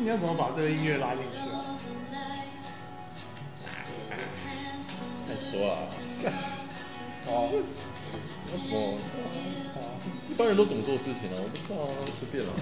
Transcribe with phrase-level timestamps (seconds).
[0.00, 1.76] 你要怎么把这个音乐拉进去啊？
[5.28, 5.78] 再说啊。
[7.28, 7.60] 哦，那
[8.58, 8.98] 怎么？
[10.30, 11.36] 一般人都怎么做事情呢？
[11.36, 12.52] 我不知道啊，随便了。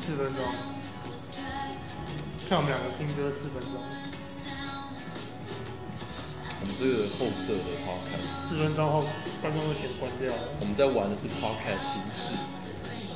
[0.00, 0.42] 四分钟，
[2.48, 3.80] 看我们两个听歌四分钟。
[6.78, 9.04] 这个后设的 podcast，四分钟后
[9.40, 10.38] 观众都全关掉了。
[10.60, 12.32] 我们在玩的是 podcast 形式。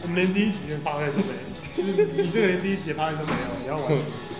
[0.02, 1.42] 我们连第一集的 podcast 都没有，
[2.23, 4.34] 你这个连第一集的 podcast 都没有，你要玩形式。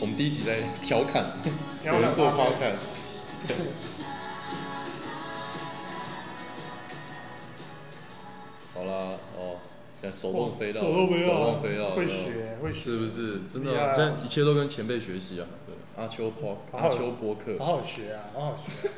[0.00, 1.24] 我们第一集在调侃，
[1.84, 2.86] 我们做 podcast。
[3.46, 3.56] 对。
[8.74, 9.56] 好啦，哦。
[9.92, 11.10] 现在手动飞到，手动
[11.62, 13.42] 飞到，会学，会学，是不是？
[13.52, 15.46] 真的，现在一切都跟前辈学习啊！
[15.66, 18.88] 对，阿秋播，阿秋博客，好好学啊，好好学，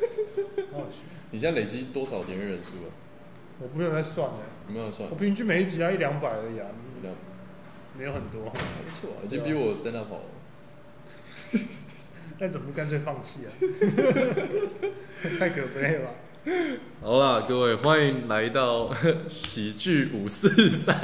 [0.73, 0.99] 好好学。
[1.33, 2.89] 你现在累积多少点阅人数啊？
[3.61, 4.39] 我没有在算的，
[4.73, 5.09] 没有算。
[5.11, 6.69] 我平均每一集要一两百而已啊，
[7.97, 10.25] 没有很多，还不错啊，已经比我 stand up 好了。
[12.39, 13.49] 那怎么不干脆放弃啊？
[15.39, 16.11] 太可悲了吧！
[17.01, 18.93] 好啦，各位欢迎来到
[19.29, 20.97] 喜剧五四三。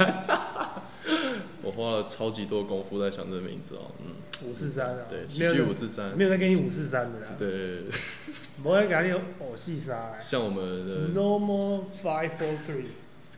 [1.61, 4.15] 我花了超级多功夫在想这个名字哦，嗯，
[4.49, 7.83] 五四三啊，对，喜剧五四三，没有在给你五四三的啦，对，
[8.63, 9.13] 没有给你
[9.45, 12.85] 五四三，像我们的 normal five four three，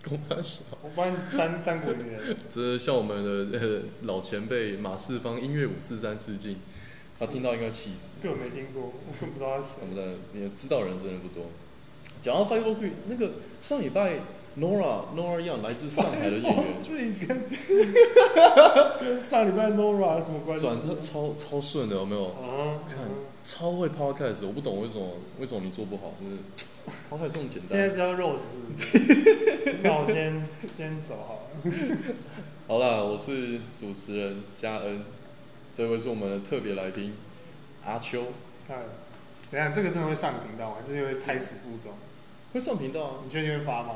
[0.04, 6.58] 公班小，我帮你三三国女人，这是向我们的老前辈马世芳音乐五四三致敬，
[7.20, 11.46] 他听到应该气死，根本没听过，我根本不知道他是谁，我们的你知道人真的不多。
[12.22, 14.20] 讲到 Five Four Three，那个上礼拜
[14.58, 17.42] Nora Nora Young 来自上海的演员，跟
[19.00, 20.66] 跟上礼拜 Nora 有什么关系？
[20.66, 22.26] 转的超超顺的，有没有？
[22.26, 22.98] 啊，看
[23.44, 25.08] 超会 Podcast，我不懂为什么
[25.40, 26.38] 为什么你做不好，就是
[27.10, 27.70] Podcast 这么简单。
[27.70, 28.40] 现在是要 Rose
[28.78, 29.78] 是？
[29.84, 31.42] 那我先先走好了。
[32.68, 35.04] 好了，我是主持人嘉恩，
[35.74, 37.14] 这位是我们的特别来宾
[37.86, 38.26] 阿秋。
[38.68, 38.80] 看，
[39.50, 41.94] 等下这个真的会上频道，还是因为胎死腹中？
[42.54, 43.12] 会上频道啊？
[43.24, 43.96] 你确定会发吗？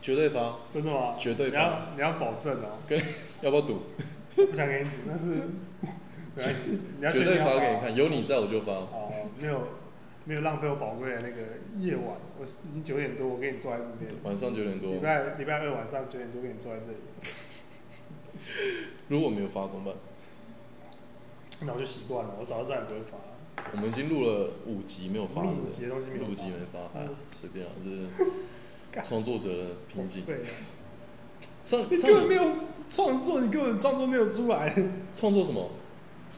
[0.00, 0.56] 绝对发。
[0.70, 1.16] 真的吗？
[1.18, 1.56] 绝对发。
[1.56, 2.78] 你要你要保证哦。
[2.86, 2.98] 跟
[3.42, 3.82] 要不要赌？
[4.34, 5.26] 不想给你赌，但是
[6.98, 8.72] 你要绝对发给你看，有你在我就发。
[8.72, 9.10] 哦，
[9.40, 9.68] 没有
[10.24, 11.42] 没有浪费我宝贵的那个
[11.78, 14.10] 夜晚，我已经九点多，我给你坐在这边。
[14.22, 14.92] 晚上九点多。
[14.92, 16.98] 礼拜礼拜二晚上九点多给你坐在这里。
[19.08, 19.94] 如果没有发怎么办？
[21.60, 23.16] 那我就习惯了，我早知道再也不会发。
[23.72, 27.08] 我们已经录了五集没有发的，五集的东西没有发，五集没发，哎，
[27.40, 28.06] 随便啊，就是
[29.02, 30.24] 创作者的瓶颈。
[31.64, 32.42] 上你根本没有
[32.88, 34.74] 创作，你根本创作没有出来。
[35.14, 35.70] 创作什么？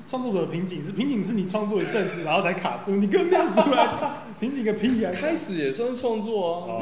[0.06, 4.16] 创作者的瓶颈是瓶颈是你创作一阵子，然后才卡住，你根本没有出来。
[4.38, 5.12] 瓶颈个屁啊！
[5.12, 6.76] 开始也算是创作啊。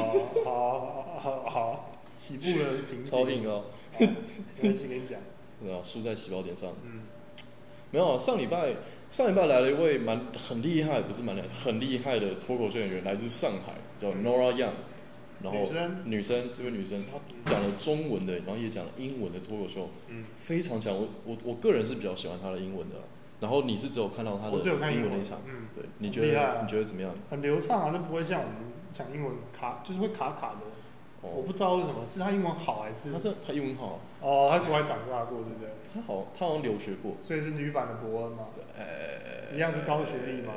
[0.45, 3.05] 好好好好，起步的瓶颈。
[3.05, 3.65] 超硬哦。
[3.99, 4.07] 没
[4.61, 5.19] 关系，跟你讲。
[5.63, 6.71] 对啊，输在起跑点上。
[6.85, 7.03] 嗯。
[7.91, 8.75] 没有啊，上礼拜。
[9.11, 14.69] 上礼拜来了一位蛮很厉害，不是蛮厉害，很厉害的脱口秀演员，来自上海，叫 Nora Young，
[15.43, 17.19] 然后女生，女生这位女生她
[17.51, 20.95] 讲了中文的，然后也讲了英文的脱口秀，嗯，非常强。
[20.95, 22.97] 我我我个人是比较喜欢她的英文的，
[23.41, 24.59] 然后你是只有看到她的
[24.93, 27.15] 英文那场，嗯，对，你觉得你觉得怎么样？
[27.31, 28.55] 很流畅啊，那不会像我们
[28.93, 30.59] 讲英文卡，就是会卡卡的。
[31.21, 33.13] 我不知道为什么，是他英文好还是？
[33.13, 33.99] 他是他英文好。
[34.23, 35.69] 哦，他国外长大过，对不对？
[35.93, 37.17] 他好，他好像留学过。
[37.21, 38.47] 所以是女版的伯恩吗？
[38.55, 40.55] 对，一样是高学历吗？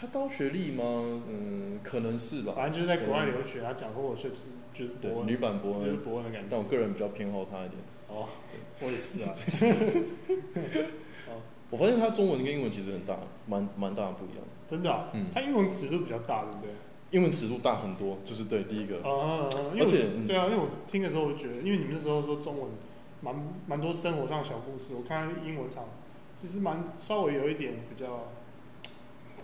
[0.00, 0.82] 他高学历吗？
[1.28, 2.52] 嗯，可能是吧。
[2.56, 4.40] 反正就是在国外留学，他讲脱口秀就是
[4.74, 5.28] 就是伯恩。
[5.28, 6.48] 女版伯恩，就是伯恩的感觉。
[6.50, 7.80] 但我个人比较偏好他一点。
[8.08, 8.28] 哦，
[8.80, 9.32] 我也是啊。
[11.70, 14.44] 我发现他中文跟英文其实很大，蛮蛮大的不一样。
[14.66, 15.08] 真的啊？
[15.14, 15.26] 嗯。
[15.32, 16.70] 他英文尺度比较大，对不对？
[17.12, 18.96] 英文尺度大很多，就是对第一个。
[18.98, 22.70] 啊，而且对啊，因为我听的时候，我觉得，因为你们那时候说中文
[23.20, 23.34] 蛮
[23.66, 25.84] 蛮多生活上的小故事，我看英文场
[26.40, 28.32] 其实蛮稍微有一点比较，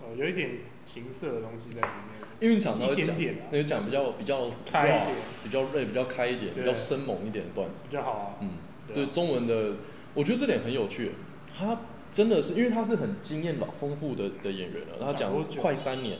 [0.01, 0.51] 呃，有一点
[0.85, 2.19] 情色的东西在里面。
[2.39, 3.15] 因为场他会讲，
[3.51, 5.05] 那就讲比较比较开一点，
[5.43, 7.83] 比较锐，比较开一点，比较生猛一点的段子。
[7.89, 8.35] 比较好啊。
[8.39, 8.51] 嗯，
[8.93, 9.75] 对中文的，
[10.13, 11.11] 我觉得这点很有趣。
[11.53, 11.81] 他
[12.11, 16.17] 真的是，因为他是很经验老丰富的的演员了，他讲快三年。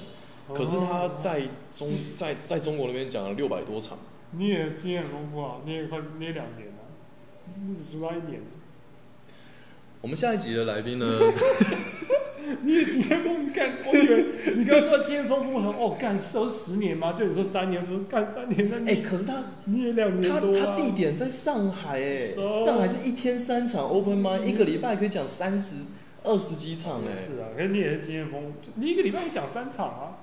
[0.53, 3.97] 可是他在中在在中国那边讲了六百多场。
[4.31, 6.73] 你也经验丰富啊，你也快你也两年了，
[7.65, 8.41] 你只出道一年。
[10.01, 11.05] 我们下一集的来宾呢？
[12.63, 14.25] 你也经验丰富，你看，我以为
[14.55, 17.13] 你刚刚说经验丰富，我说哦，干都十年吗？
[17.13, 19.35] 就你说三年，我说干三年，那哎，可是他
[19.65, 22.27] 你也两年多，他他地点在上海哎，
[22.65, 25.75] 上海是一天三场 open mic，一个礼拜可以讲三十
[26.23, 27.11] 二十几场哎。
[27.13, 30.17] 是啊，可是你也是经验丰富，你一个礼拜也讲三场啊？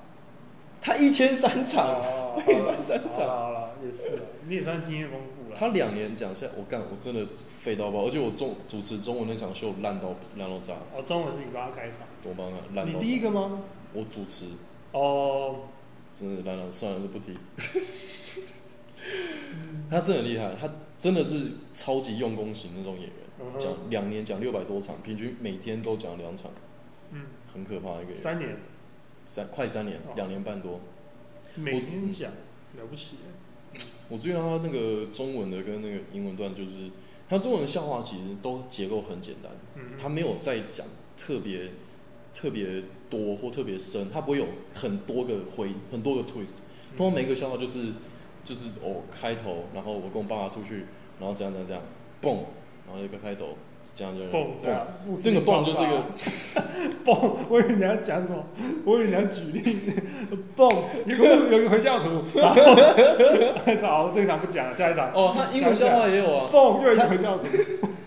[0.80, 2.00] 他一天三场，
[2.46, 3.26] 一礼拜三场。
[3.26, 5.60] 好了，也是，你也算经验丰富了。
[5.60, 10.74] 他两年讲下，我干，我真的废到爆，而且我中主持中文那场秀烂到烂到炸。
[10.94, 12.06] 哦，中文是你帮他开场？
[12.24, 12.98] 我帮他烂到。
[12.98, 13.62] 你第一个吗？
[13.92, 14.46] 我主持。
[14.92, 15.60] 哦。
[16.12, 17.36] 真的烂了，算了，就不提。
[19.90, 20.68] 他真的很厉害，他
[20.98, 26.50] 真的是超级用功型那种演员，讲两年讲六百多场，平均每天都讲两场，
[27.10, 28.18] 嗯，很可怕一个人。
[28.18, 28.56] 三年。
[29.26, 30.80] 三快三年，两年半多，
[31.56, 33.16] 每天讲了不起。
[34.08, 36.90] 我注意到他那个中文的跟那个英文段，就是
[37.28, 39.52] 他中文的笑话其实都结构很简单，
[40.00, 40.86] 他没有在讲
[41.16, 41.72] 特别
[42.34, 46.56] 特别多或特别深，他不会有很多个回很多个 twist，
[46.96, 47.92] 通常每个笑话就是
[48.44, 50.86] 就是哦开头，然后我跟我爸爸出去，
[51.18, 51.82] 然后这样这样这样，
[52.22, 52.44] 嘣，
[52.86, 53.56] 然后一个开头。
[53.96, 54.86] 这样就蹦，这样，
[55.24, 56.02] 这个蹦就是一个
[57.02, 57.36] 蹦。
[57.48, 58.44] 我以为你要讲什么，
[58.84, 59.78] 我以为你要举例。
[60.54, 60.70] 蹦，
[61.06, 62.22] 有个 有个回教徒。
[63.80, 65.10] 好，这一场不讲了，下一场。
[65.14, 66.46] 哦，他英文笑话也有啊。
[66.52, 67.46] 蹦，又一个回教徒。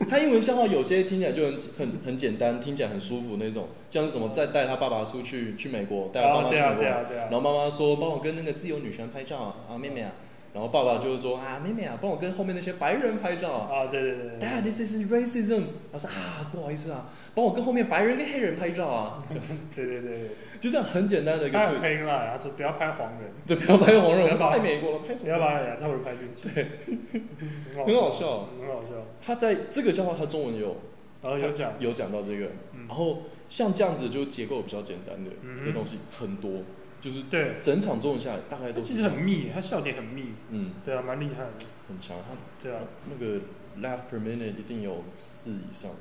[0.07, 9.37] 他英文笑话有些听起来就很很很简单，听起来很舒服那种，像是什么在带他爸爸出去去美国，带他爸爸去美国，然后妈妈说帮我跟那个自由女神拍照
[9.67, 10.11] 啊，妹妹啊。
[10.51, 13.69] 然后爸爸就是说啊，妹妹啊，帮我跟后面那些白人拍照啊。
[13.71, 14.39] 啊，对对对。
[14.39, 15.63] Dad，this is racism。
[15.91, 19.23] 他说啊，不好意思啊，帮我跟后面白人跟黑人拍照啊。
[19.75, 21.57] 对对对，就这样很简单的一个。
[21.57, 23.31] 他很黑啦，他说不要拍黄人。
[23.45, 25.25] 对，不要拍黄人，我们拍美国了，拍什么？
[25.25, 26.49] 不要把亚洲人拍进去。
[26.49, 28.87] 对，很好笑，很好笑。
[29.21, 30.77] 他在这个笑话，他中文有，
[31.21, 32.47] 然后有讲有讲到这个，
[32.87, 35.29] 然后像这样子就结构比较简单的
[35.63, 36.63] 的东西很多。
[37.01, 37.55] 就是对。
[37.57, 41.53] 整场中文下来大概都其实很密，他笑点很密，嗯，对啊，蛮厉害的，
[41.87, 42.17] 很强。
[42.17, 43.41] 他对啊，那个
[43.81, 45.91] laugh per minute 一定有四以上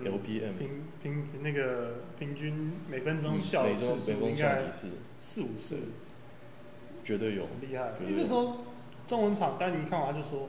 [0.00, 4.64] ，LPM 平平那个平均每分钟笑一次应该
[5.18, 5.76] 四五次，
[7.04, 7.92] 绝对有，厉害。
[8.00, 8.58] 因为那时候
[9.06, 10.48] 中文场丹尼看完他就说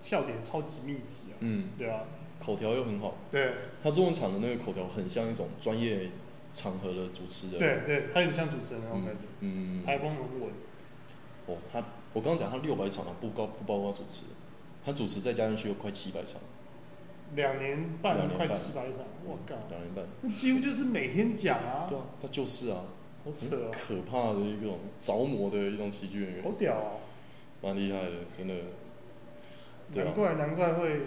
[0.00, 2.04] 笑点超级密集啊，嗯，对啊，
[2.38, 6.10] 口条又很好，对，他中文场的那个口条很像一种专业。
[6.58, 10.50] 场合的主持人，对对，他有点像主持人那种感觉，嗯，台风很稳。
[11.46, 11.78] 哦，他
[12.12, 14.24] 我刚刚讲他六百场啊，不包不包括主持，
[14.84, 16.40] 他主持再加进去有快七百场。
[17.36, 19.54] 两年半，快七百场，我靠！
[19.68, 21.86] 两年半，那几乎就是每天讲啊。
[21.88, 22.84] 对啊，他就是啊，
[23.24, 26.42] 好扯啊，可怕的一种着魔的一种喜剧演员。
[26.42, 26.98] 好屌啊！
[27.62, 28.54] 蛮厉害的，真的。
[29.94, 31.00] 难怪难怪会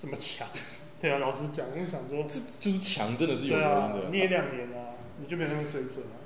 [0.00, 0.48] 这么强。
[1.00, 4.08] 对啊，老实讲，我想说，这就是强，真的是有原因的。
[4.10, 6.16] 你也两年啊，你就没那么水准啊。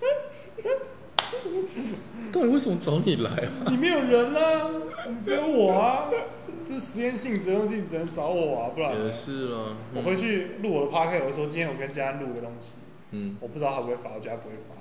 [2.32, 3.64] 到底为什么找你来啊？
[3.68, 4.70] 你没有人啊，
[5.08, 6.10] 你只有我啊。
[6.66, 8.98] 这实验性质东西，你只能找我啊，不然。
[9.04, 9.76] 也是啊。
[9.94, 12.76] 我回去录我的 podcast，我说今天我跟家人录个东西。
[13.10, 13.36] 嗯。
[13.40, 14.74] 我不知道他会不会发，我觉得他不会发。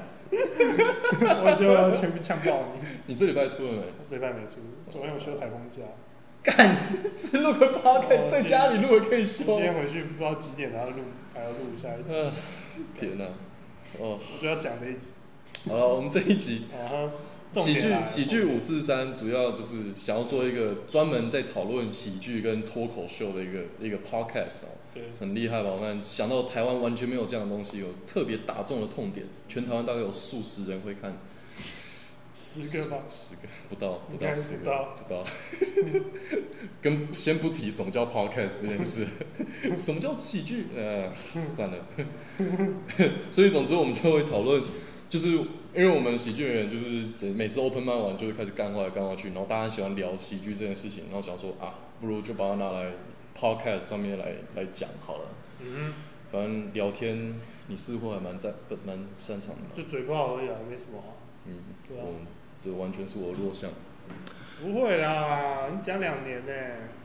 [1.44, 2.80] 我就要全部呛爆你。
[3.06, 3.78] 你这礼拜出了没？
[3.78, 4.60] 我这礼拜没出，
[4.90, 5.82] 昨天我休台风假。
[6.42, 6.76] 干，
[7.16, 9.44] 只录个 podcast，在家里录也可以休。
[9.44, 11.02] 今天回去不知道几点还要录，
[11.32, 12.32] 还要录下一集。
[12.98, 13.24] 天哪！
[13.98, 15.10] 哦，我就要讲这一集。
[15.68, 16.66] 好了，我们这一集
[17.52, 24.73] 喜剧喜剧五四三，主要就是想要做一个专门在讨论喜剧跟脱口秀的一个一个 podcast 哦。
[24.94, 25.02] 对。
[25.18, 25.70] 很厉害吧？
[25.70, 31.18] 我们想到台湾完全没有这样的东西，有特别打中的痛点，全台湾大概有数十人会看。
[32.36, 35.24] 十个吧，十个不到，不到十个，不到。
[36.82, 39.06] 跟先不提什么叫 podcast 这件事，
[39.78, 40.66] 什么叫喜剧？
[40.76, 41.76] 呃，算了。
[43.30, 44.64] 所以总之我们就会讨论，
[45.08, 52.94] 就是因为我们喜剧演员就是每次 open mic 完就会开始干话来干话去，然后大家喜欢聊喜剧这件事情，然后想说啊，不如就把它拿来
[53.44, 55.28] podcast 上面来来讲好了。
[55.60, 55.92] 嗯。
[56.32, 57.34] 反正聊天
[57.68, 59.60] 你似乎还蛮在蛮擅长的。
[59.74, 61.02] 就嘴炮而已啊，没什么。
[61.46, 62.04] 嗯，对啊，
[62.56, 63.70] 这完全是我的弱项。
[64.62, 66.52] 不会啦，你讲两年呢，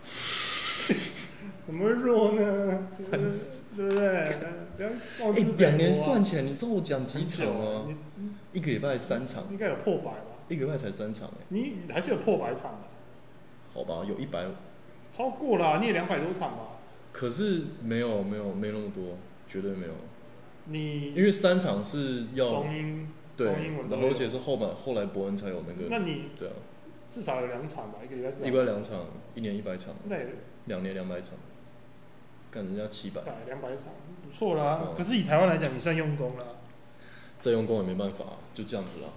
[1.66, 2.88] 怎么会弱呢？
[3.12, 4.38] 对不对？
[4.78, 4.90] 不要
[5.28, 5.56] 妄自菲薄啊。
[5.58, 7.86] 两年算起来，你知道我讲几场吗？
[8.54, 9.44] 一个礼拜三场。
[9.52, 10.40] 应该有破百吧？
[10.48, 11.46] 一个礼拜才三场哎。
[11.50, 12.88] 你还是有破百场的。
[13.74, 14.46] 好吧，有一百。
[15.12, 16.78] 超过了，你也两百多场吧？
[17.12, 19.94] 可是没有没有没那么多，绝对没有。
[20.66, 22.48] 你因为三场是要。
[22.48, 23.10] 中英。
[23.36, 23.48] 对，
[23.90, 25.88] 然后而且是后面后来伯恩才有那个。
[25.90, 26.54] 那你对啊，
[27.10, 28.46] 至少有两场吧，一个礼拜至少。
[28.46, 29.96] 一个两场，一年一百场。
[30.10, 30.18] 那
[30.66, 31.36] 两年两百场，
[32.52, 33.22] 干人家七百。
[33.46, 34.90] 两百场，不错啦。
[34.98, 36.58] 可是以台湾来讲，你算用功了。
[37.40, 39.08] 再用功也没办法，就这样子啊。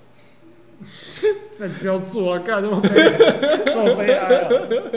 [1.59, 2.89] 那你不要做啊，干这么悲，
[3.67, 4.49] 这么悲哀啊！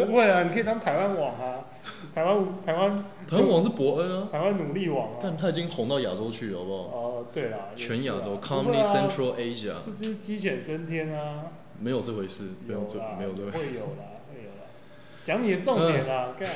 [0.06, 1.66] 不会啊，你可以当台湾网啊。
[2.14, 6.84] 台湾台湾台湾网是伯恩啊，台湾努力网啊，但他已经红到亚洲去了，好不好？
[6.84, 14.68] 哦，对啦，全亚洲，Comedy Central Asia，这就是鸡犬升天啊，没有这回事，没有这没有这回事，会有啦，会有啦，
[15.26, 16.48] 讲你的重点啦，干。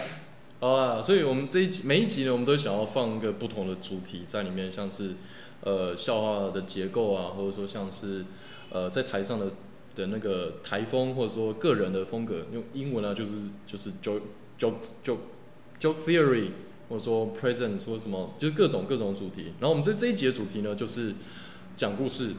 [0.62, 5.16] 好啊，所以我们这一集每一集呢，我们都想要放一个不同的主题在里面，像是
[5.62, 8.26] 呃笑话的结构啊，或者说像是
[8.72, 9.48] 呃在台上的
[9.96, 14.22] 的那个台风，或者说个人的风格，用英文啊就是就是 joke
[14.58, 15.18] joke joke
[15.80, 16.52] joke theory，
[16.88, 19.54] 或者说 presence 或什么，就是各种各种主题。
[19.60, 21.14] 然后我们这这一集的主题呢，就是
[21.76, 22.32] 讲故事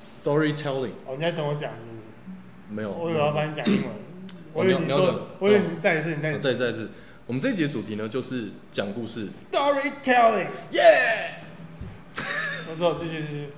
[0.00, 0.92] ，storytelling。
[1.06, 1.72] 哦，你在等我讲？
[2.68, 3.90] 没有，我以为要帮你讲英文。
[4.52, 6.88] 我以为你说，我以为你再一次，你再再再一次。
[7.26, 9.28] 我们这一集的主题呢，就是讲故事。
[9.28, 11.42] Storytelling，耶！
[12.68, 13.48] 我说继续继续。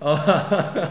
[0.00, 0.90] 啊，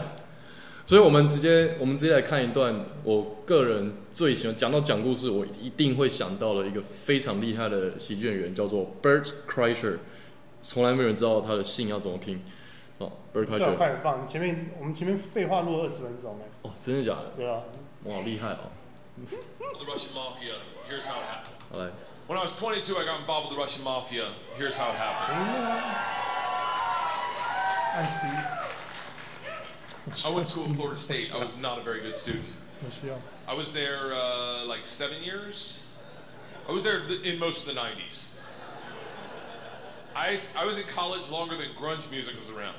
[0.86, 9.98] 所以，我们直接，我们直接来看一段，我个人最喜欢讲到讲故事，我一定会想到的一个非常厉害的喜剧演员，叫做 Bert Kreischer。
[10.62, 12.42] 从来没有人知道他的姓要怎么拼。
[12.98, 13.74] 哦，Bert Kreischer。
[13.76, 16.46] 快点放前面，我们前面废话录了二十分钟哎。
[16.62, 17.32] 哦，真的假的？
[17.36, 17.62] 对啊。
[18.04, 18.70] 哇，厉害哦。
[21.72, 21.90] Right.
[22.28, 24.26] When I was 22, I got involved with the Russian mafia.
[24.58, 25.38] Here's how it happened.
[27.94, 28.28] I see.
[30.25, 31.31] I went to school at Florida State.
[31.33, 32.45] I was not a very good student.
[33.47, 35.83] I was there uh, like seven years.
[36.67, 38.29] I was there in most of the 90s.
[40.15, 42.75] I, I was in college longer than grunge music was around.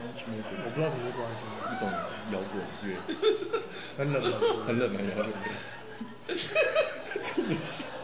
[0.00, 1.40] grunge music 我不知道什么是 grunge，
[1.74, 1.82] 一种
[2.32, 2.90] 摇滚乐，
[3.98, 4.32] 很冷门，
[4.66, 5.34] 很冷门摇滚乐。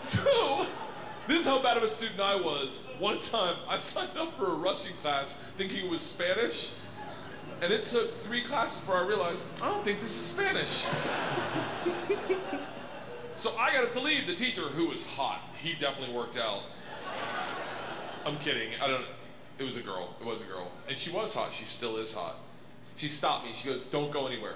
[0.04, 0.66] so,
[1.27, 2.79] this is how bad of a student I was.
[2.99, 6.73] One time, I signed up for a Russian class thinking it was Spanish,
[7.61, 10.87] and it took three classes before I realized, I don't think this is Spanish.
[13.35, 15.41] so I got to leave the teacher, who was hot.
[15.61, 16.63] He definitely worked out.
[18.25, 18.71] I'm kidding.
[18.81, 19.05] I don't.
[19.57, 20.15] It was a girl.
[20.19, 21.53] It was a girl, and she was hot.
[21.53, 22.35] She still is hot.
[22.95, 23.53] She stopped me.
[23.53, 24.55] She goes, "Don't go anywhere.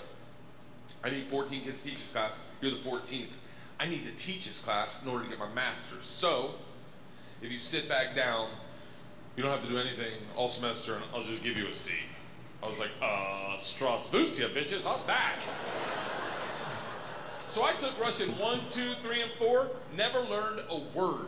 [1.03, 2.34] I need 14 kids to teach this class.
[2.62, 3.34] You're the 14th."
[3.79, 6.08] I need to teach this class in order to get my master's.
[6.08, 6.55] So,
[7.41, 8.50] if you sit back down,
[9.36, 11.91] you don't have to do anything all semester, and I'll just give you a C.
[12.63, 15.39] I was like, uh, Strasvutia, bitches, I'm back.
[17.50, 21.27] so I took Russian one, two, three, and four, never learned a word.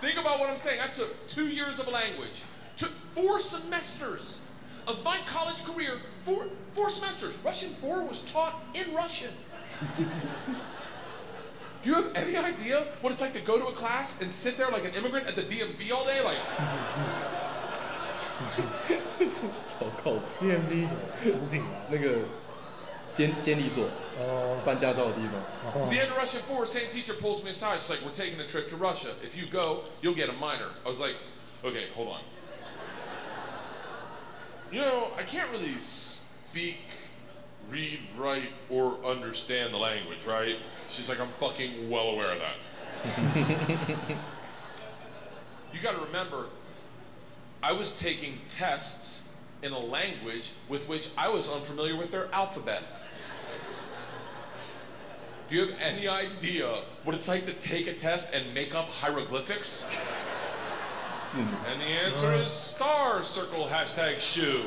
[0.00, 0.80] Think about what I'm saying.
[0.80, 2.42] I took two years of language,
[2.76, 4.40] took four semesters
[4.88, 7.38] of my college career, four, four semesters.
[7.44, 9.30] Russian four was taught in Russian.
[11.83, 14.57] Do you have any idea what it's like to go to a class and sit
[14.57, 16.21] there like an immigrant at the DMV all day?
[16.21, 16.37] Like.
[19.65, 20.21] 超靠谱。
[20.41, 20.87] DMV
[21.23, 22.19] 毒品那个
[23.13, 23.85] 监监理所
[24.19, 25.89] 哦，办驾照的地方。
[25.89, 27.79] The end of Russia 4, same teacher pulls me aside.
[27.79, 29.09] She's like, "We're taking a trip to Russia.
[29.23, 31.15] If you go, you'll get a minor." I was like,
[31.63, 32.21] "Okay, hold on."
[34.71, 36.77] You know, I can't really speak
[37.72, 40.56] read, write, or understand the language, right?
[40.88, 42.56] She's like, I'm fucking well aware of that.
[45.72, 46.46] you gotta remember,
[47.62, 52.82] I was taking tests in a language with which I was unfamiliar with their alphabet.
[55.48, 58.88] Do you have any idea what it's like to take a test and make up
[58.88, 60.26] hieroglyphics?
[61.36, 64.62] and the answer is star circle hashtag shoe.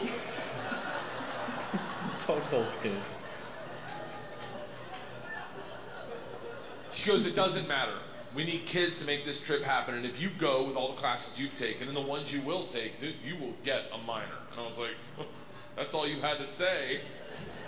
[6.92, 7.94] She goes, it doesn't matter.
[8.34, 9.96] We need kids to make this trip happen.
[9.96, 12.66] And if you go with all the classes you've taken and the ones you will
[12.68, 14.26] take, dude, you will get a minor.
[14.52, 14.96] And I was like,
[15.76, 17.02] that's all you had to say.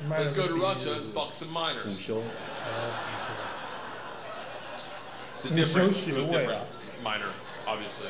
[0.10, 1.86] Let's go to Russia and fuck some minors.
[5.34, 6.64] It's a different, it was different.
[7.04, 7.30] Minor,
[7.68, 8.10] obviously.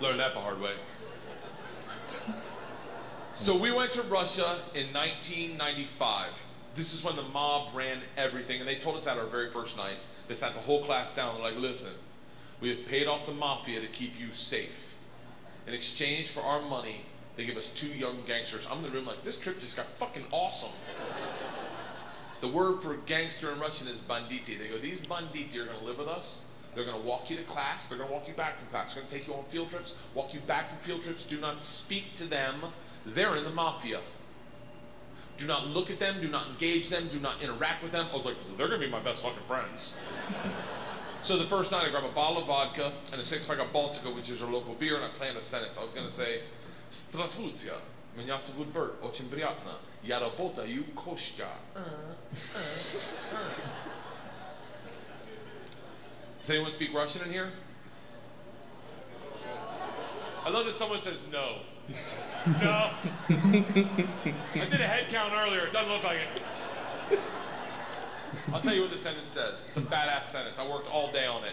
[0.00, 0.72] Learned that the hard way.
[3.38, 6.30] So we went to Russia in 1995.
[6.74, 9.76] This is when the mob ran everything, and they told us that our very first
[9.76, 9.94] night.
[10.26, 11.36] They sat the whole class down.
[11.36, 11.92] They're like, listen,
[12.60, 14.96] we have paid off the mafia to keep you safe.
[15.68, 17.02] In exchange for our money,
[17.36, 18.66] they give us two young gangsters.
[18.68, 20.72] I'm in the room like, this trip just got fucking awesome.
[22.40, 24.58] the word for gangster in Russian is banditi.
[24.58, 26.42] They go, these banditi are going to live with us.
[26.74, 27.86] They're going to walk you to class.
[27.86, 28.94] They're going to walk you back from class.
[28.94, 31.22] They're going to take you on field trips, walk you back from field trips.
[31.22, 32.64] Do not speak to them
[33.05, 34.01] they're in the mafia.
[35.37, 38.07] Do not look at them, do not engage them, do not interact with them.
[38.11, 39.97] I was like, they're gonna be my best fucking friends.
[41.21, 43.73] so the first night I grabbed a bottle of vodka and a six pack of
[43.73, 45.77] Baltica, which is our local beer, and I planned a sentence.
[45.77, 46.41] I was gonna say,
[46.91, 47.73] Strasvucia,
[48.15, 49.73] меня зовут Bert, очень приятно.
[50.03, 51.47] Я работаю Koshka.
[56.39, 57.51] Does anyone speak Russian in here?
[60.45, 61.59] I love that someone says no.
[62.60, 62.90] no.
[63.28, 65.66] I did a head count earlier.
[65.66, 67.18] It doesn't look like it.
[68.52, 69.66] I'll tell you what the sentence says.
[69.68, 70.58] It's a badass sentence.
[70.58, 71.52] I worked all day on it.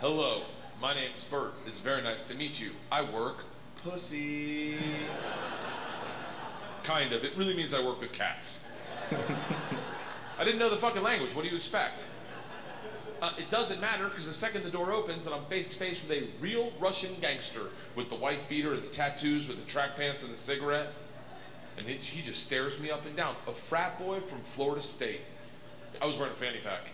[0.00, 0.42] Hello,
[0.80, 1.54] my name's Bert.
[1.66, 2.70] It's very nice to meet you.
[2.90, 3.44] I work
[3.84, 4.76] pussy.
[6.84, 7.24] kind of.
[7.24, 8.64] It really means I work with cats.
[10.38, 11.34] I didn't know the fucking language.
[11.34, 12.06] What do you expect?
[13.20, 16.02] Uh, it doesn't matter because the second the door opens and I'm face to face
[16.02, 19.96] with a real Russian gangster with the wife beater and the tattoos with the track
[19.96, 20.92] pants and the cigarette,
[21.76, 23.34] and he, he just stares me up and down.
[23.46, 25.20] A frat boy from Florida State.
[26.00, 26.88] I was wearing a fanny pack.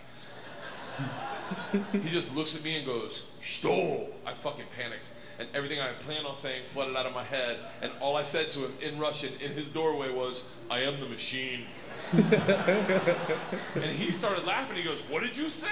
[1.93, 4.13] he just looks at me and goes, Stole!
[4.25, 5.09] I fucking panicked.
[5.39, 7.57] And everything I had planned on saying flooded out of my head.
[7.81, 11.07] And all I said to him in Russian in his doorway was, I am the
[11.07, 11.67] machine.
[12.13, 14.77] and he started laughing.
[14.77, 15.67] He goes, What did you say?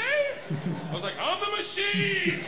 [0.89, 2.43] I was like, I'm the machine.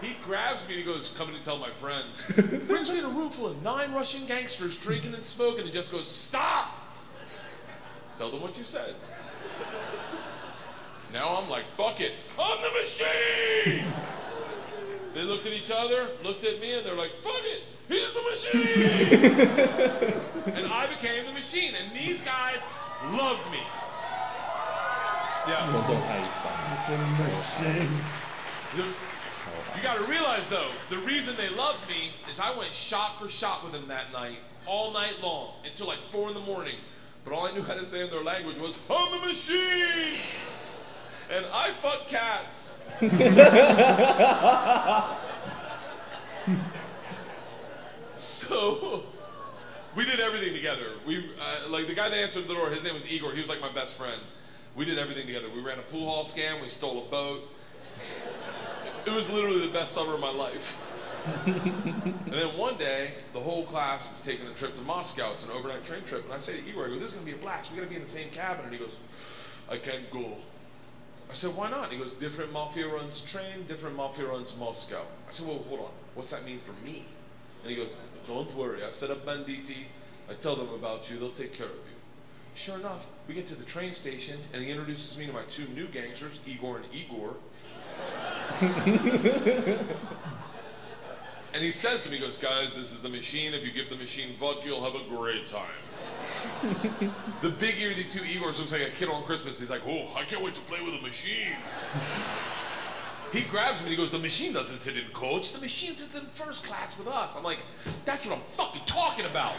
[0.00, 2.28] He grabs me and he goes, Come in and tell my friends.
[2.66, 5.92] Brings me in a room full of nine Russian gangsters drinking and smoking and just
[5.92, 6.72] goes, Stop!
[8.18, 8.96] Tell them what you said.
[11.12, 12.12] Now I'm like, Fuck it.
[12.36, 13.92] I'm the machine!
[15.14, 17.62] They looked at each other, looked at me, and they're like, Fuck it.
[17.88, 18.82] He's the machine!
[20.54, 22.60] and I became the machine, and these guys
[23.12, 23.58] loved me.
[25.48, 25.66] Yeah.
[29.76, 33.28] You got to realize though, the reason they loved me is I went shot for
[33.28, 36.76] shot with them that night, all night long, until like four in the morning.
[37.24, 40.14] But all I knew how to say in their language was, I'm the machine!
[41.30, 42.82] And I fuck cats.
[48.22, 49.04] so
[49.96, 50.92] we did everything together.
[51.06, 52.70] We uh, like the guy that answered the door.
[52.70, 53.32] His name was Igor.
[53.32, 54.20] He was like my best friend.
[54.74, 55.48] We did everything together.
[55.54, 56.62] We ran a pool hall scam.
[56.62, 57.42] We stole a boat.
[59.04, 60.80] It was literally the best summer of my life.
[61.46, 65.32] and then one day, the whole class is taking a trip to Moscow.
[65.32, 66.24] It's an overnight train trip.
[66.24, 67.72] And I say to Igor, I go, this is going to be a blast.
[67.72, 68.64] we got to be in the same cabin.
[68.64, 68.96] And he goes,
[69.68, 70.36] I can't go.
[71.28, 71.90] I said, why not?
[71.90, 75.02] He goes, different mafia runs train, different mafia runs Moscow.
[75.28, 75.90] I said, well, hold on.
[76.14, 77.04] What's that mean for me?
[77.62, 77.94] And he goes,
[78.26, 78.84] don't worry.
[78.84, 79.86] I set up banditti.
[80.28, 81.18] I tell them about you.
[81.18, 81.92] They'll take care of you.
[82.54, 85.66] Sure enough, we get to the train station, and he introduces me to my two
[85.68, 87.36] new gangsters, Igor and Igor.
[91.54, 93.54] and he says to me, he goes, guys, this is the machine.
[93.54, 95.70] If you give the machine vodka, you'll have a great time.
[97.40, 99.58] the big ear the two Igors looks like a kid on Christmas.
[99.58, 101.56] He's like, oh, I can't wait to play with a machine.
[103.32, 105.52] He grabs me and he goes, The machine doesn't sit in coach.
[105.52, 107.34] The machine sits in first class with us.
[107.34, 107.60] I'm like,
[108.04, 109.54] That's what I'm fucking talking about.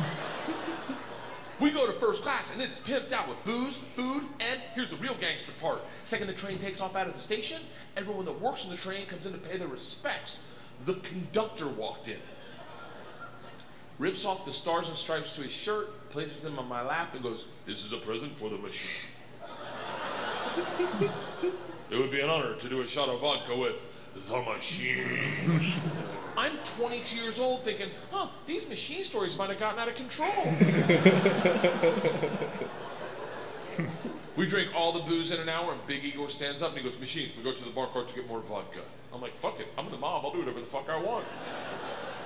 [1.59, 4.95] we go to first class and it's pimped out with booze, food, and here's the
[4.97, 5.81] real gangster part.
[6.03, 7.61] Second the train takes off out of the station,
[7.97, 10.43] everyone that works on the train comes in to pay their respects.
[10.85, 12.19] The conductor walked in,
[13.97, 17.23] rips off the stars and stripes to his shirt, places them on my lap, and
[17.23, 19.09] goes, This is a present for the machine.
[21.89, 23.75] It would be an honor to do a shot of vodka with
[24.27, 25.73] the machine.
[26.37, 30.31] I'm 22 years old thinking, huh, these machine stories might have gotten out of control.
[34.35, 36.83] we drink all the booze in an hour, and Big Igor stands up and he
[36.83, 38.81] goes, Machine, we go to the bar cart to get more vodka.
[39.13, 41.25] I'm like, fuck it, I'm in the mob, I'll do whatever the fuck I want.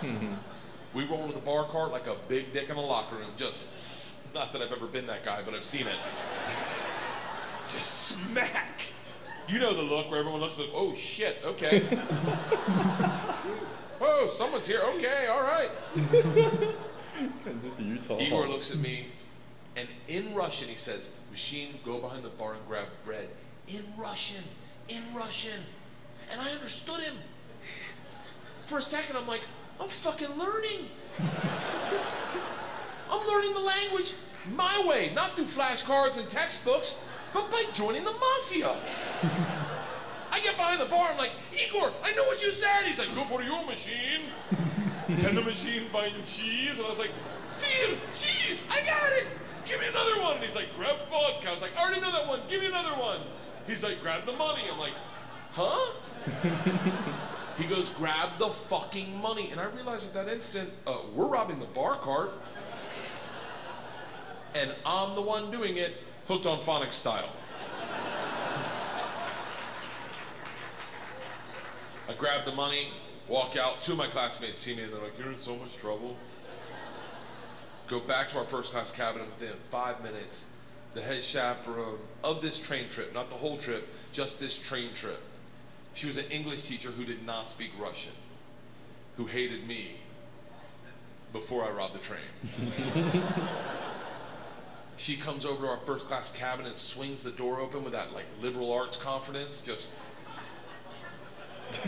[0.94, 4.34] we roll into the bar cart like a big dick in a locker room, just,
[4.34, 5.98] not that I've ever been that guy, but I've seen it.
[7.68, 8.80] Just smack.
[9.48, 11.88] You know the look where everyone looks like, oh shit, okay.
[14.02, 14.82] oh, someone's here.
[14.96, 15.70] Okay, all right.
[18.20, 19.08] Igor looks at me,
[19.78, 23.30] and in Russian he says, "Machine, go behind the bar and grab bread."
[23.70, 24.44] In Russian,
[24.90, 25.64] in Russian,
[26.30, 27.16] and I understood him.
[28.66, 29.44] For a second, I'm like,
[29.80, 30.90] I'm fucking learning.
[33.10, 34.14] I'm learning the language
[34.56, 38.76] my way, not through flashcards and textbooks but by joining the mafia.
[40.32, 42.84] I get behind the bar, I'm like, Igor, I know what you said.
[42.86, 44.22] He's like, go for your machine.
[45.08, 46.78] and the machine buying cheese.
[46.78, 47.12] And I was like,
[47.48, 49.28] Steve, cheese, I got it.
[49.66, 50.36] Give me another one.
[50.36, 51.50] And he's like, grab vodka.
[51.50, 52.42] I was like, I already know that one.
[52.48, 53.22] Give me another one.
[53.66, 54.62] He's like, grab the money.
[54.72, 54.94] I'm like,
[55.52, 55.94] huh?
[57.58, 59.52] he goes, grab the fucking money.
[59.52, 62.32] And I realized at that instant, uh, we're robbing the bar cart.
[64.54, 65.96] And I'm the one doing it
[66.28, 67.30] hooked on phonics style.
[72.10, 72.90] I grab the money,
[73.28, 73.82] walk out.
[73.82, 76.18] Two of my classmates see me and they're like, You're in so much trouble.
[77.88, 80.46] Go back to our first class cabin within five minutes.
[80.94, 85.22] The head chaperone of this train trip, not the whole trip, just this train trip,
[85.94, 88.14] She was an English teacher who did not speak Russian,
[89.16, 89.98] who hated me
[91.34, 93.24] before I robbed the train.
[94.98, 98.12] she comes over to our first class cabin and swings the door open with that
[98.14, 99.92] like liberal arts confidence, just.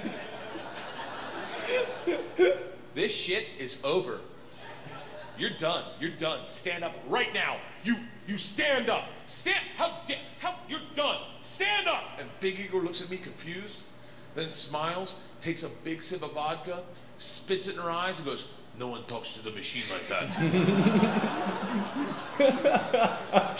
[2.93, 4.19] this shit is over.
[5.37, 5.83] You're done.
[5.99, 6.47] You're done.
[6.47, 7.57] Stand up right now.
[7.83, 7.95] You
[8.27, 9.05] you stand up.
[9.25, 10.01] Stand how
[10.39, 11.21] how you're done.
[11.41, 12.19] Stand up.
[12.19, 13.79] And Big Igor looks at me confused,
[14.35, 16.83] then smiles, takes a big sip of vodka,
[17.17, 20.29] spits it in her eyes, and goes, no one talks to the machine like that.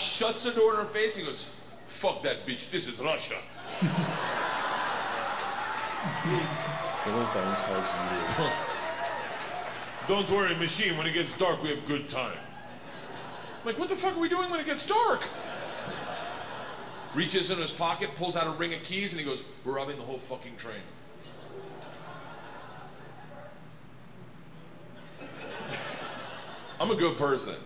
[0.00, 1.50] Shuts the door in her face and goes,
[1.86, 3.36] fuck that bitch, this is Russia.
[10.08, 12.38] Don't worry, machine, when it gets dark, we have good time.
[13.60, 15.22] I'm like, what the fuck are we doing when it gets dark?
[17.14, 19.96] Reaches in his pocket, pulls out a ring of keys, and he goes, we're robbing
[19.96, 20.80] the whole fucking train.
[26.80, 27.56] I'm a good person.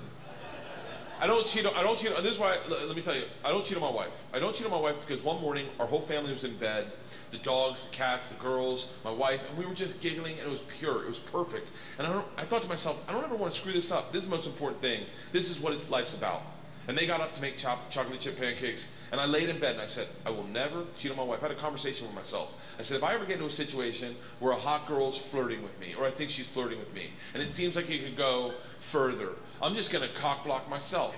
[1.21, 1.65] I don't cheat.
[1.65, 2.15] I don't cheat.
[2.17, 2.59] This is why.
[2.69, 3.27] Let me tell you.
[3.45, 4.13] I don't cheat on my wife.
[4.33, 6.91] I don't cheat on my wife because one morning our whole family was in bed,
[7.31, 10.51] the dogs, the cats, the girls, my wife, and we were just giggling, and it
[10.51, 11.05] was pure.
[11.05, 11.71] It was perfect.
[11.99, 12.23] And I.
[12.37, 14.13] I thought to myself, I don't ever want to screw this up.
[14.13, 15.07] This is the most important thing.
[15.31, 16.43] This is what it's life's about.
[16.87, 18.87] And they got up to make chop, chocolate chip pancakes.
[19.11, 21.43] And I laid in bed and I said, I will never cheat on my wife.
[21.43, 22.55] I had a conversation with myself.
[22.79, 25.79] I said, if I ever get into a situation where a hot girl's flirting with
[25.81, 28.55] me, or I think she's flirting with me, and it seems like it could go
[28.81, 29.31] further,
[29.63, 31.17] I'm just going to cock block myself.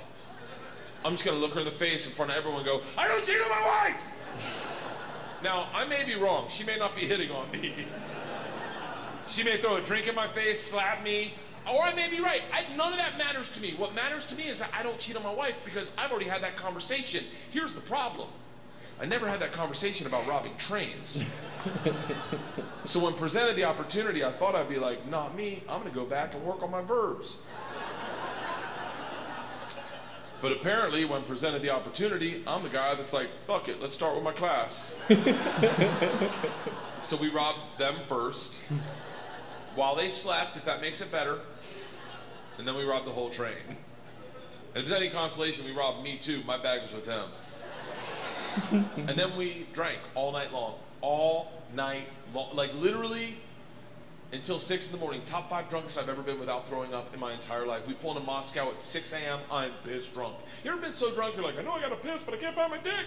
[1.05, 2.83] I'm just going to look her in the face in front of everyone and go,
[2.96, 4.83] I don't cheat on my wife!
[5.42, 6.48] now, I may be wrong.
[6.48, 7.74] She may not be hitting on me.
[9.26, 11.35] she may throw a drink in my face, slap me,
[11.72, 12.42] or I may be right.
[12.52, 13.74] I, none of that matters to me.
[13.76, 16.29] What matters to me is that I don't cheat on my wife because I've already
[16.29, 17.24] had that conversation.
[17.50, 18.29] Here's the problem.
[19.00, 21.22] I never had that conversation about robbing trains.
[22.85, 26.07] so when presented the opportunity, I thought I'd be like, not me, I'm gonna go
[26.07, 27.38] back and work on my verbs.
[30.40, 34.14] But apparently, when presented the opportunity, I'm the guy that's like, fuck it, let's start
[34.14, 34.96] with my class.
[37.02, 38.61] so we robbed them first
[39.76, 41.38] while they slept, if that makes it better.
[42.58, 43.54] And then we robbed the whole train.
[44.74, 46.42] And if there's any consolation, we robbed me too.
[46.46, 47.28] My bag was with them.
[48.72, 50.74] and then we drank all night long.
[51.02, 52.56] All night long.
[52.56, 53.36] Like literally
[54.32, 55.22] until 6 in the morning.
[55.24, 57.86] Top five drunkest I've ever been without throwing up in my entire life.
[57.86, 59.40] We pull into Moscow at 6 a.m.
[59.50, 60.34] I'm pissed drunk.
[60.64, 62.38] You ever been so drunk you're like, I know I got to piss, but I
[62.38, 63.06] can't find my dick?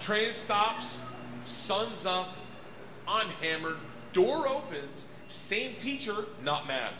[0.00, 1.02] Train stops,
[1.44, 2.36] sun's up,
[3.08, 3.78] I'm hammered,
[4.14, 6.92] Door opens, same teacher, not mad.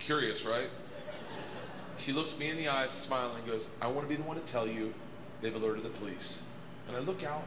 [0.00, 0.68] Curious, right?
[1.96, 4.36] She looks me in the eyes, smiling, and goes, I want to be the one
[4.36, 4.92] to tell you
[5.40, 6.42] they've alerted the police.
[6.88, 7.44] And I look out,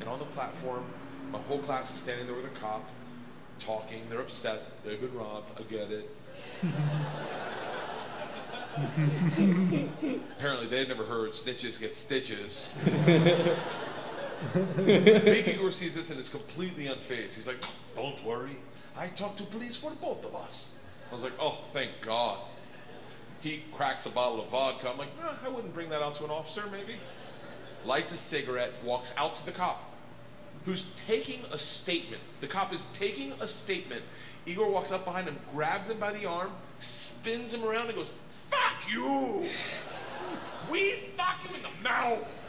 [0.00, 0.84] and on the platform,
[1.32, 2.88] my whole class is standing there with a cop,
[3.58, 4.02] talking.
[4.08, 4.60] They're upset.
[4.84, 5.58] They've been robbed.
[5.58, 6.08] I get it.
[10.38, 12.72] Apparently, they'd never heard snitches get stitches.
[14.76, 17.34] Big Igor sees this and is completely unfazed.
[17.34, 18.56] He's like, don't worry.
[18.96, 20.80] I talked to police for both of us.
[21.10, 22.38] I was like, oh, thank God.
[23.40, 24.90] He cracks a bottle of vodka.
[24.90, 26.96] I'm like, eh, I wouldn't bring that out to an officer, maybe.
[27.84, 29.82] Lights a cigarette, walks out to the cop,
[30.64, 32.22] who's taking a statement.
[32.40, 34.02] The cop is taking a statement.
[34.46, 38.12] Igor walks up behind him, grabs him by the arm, spins him around, and goes,
[38.48, 39.44] fuck you!
[40.70, 42.41] We fuck you in the mouth.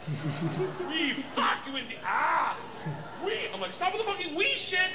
[0.88, 2.88] We fuck you in the ass.
[3.24, 3.38] We.
[3.52, 4.90] I'm like, stop with the fucking we shit.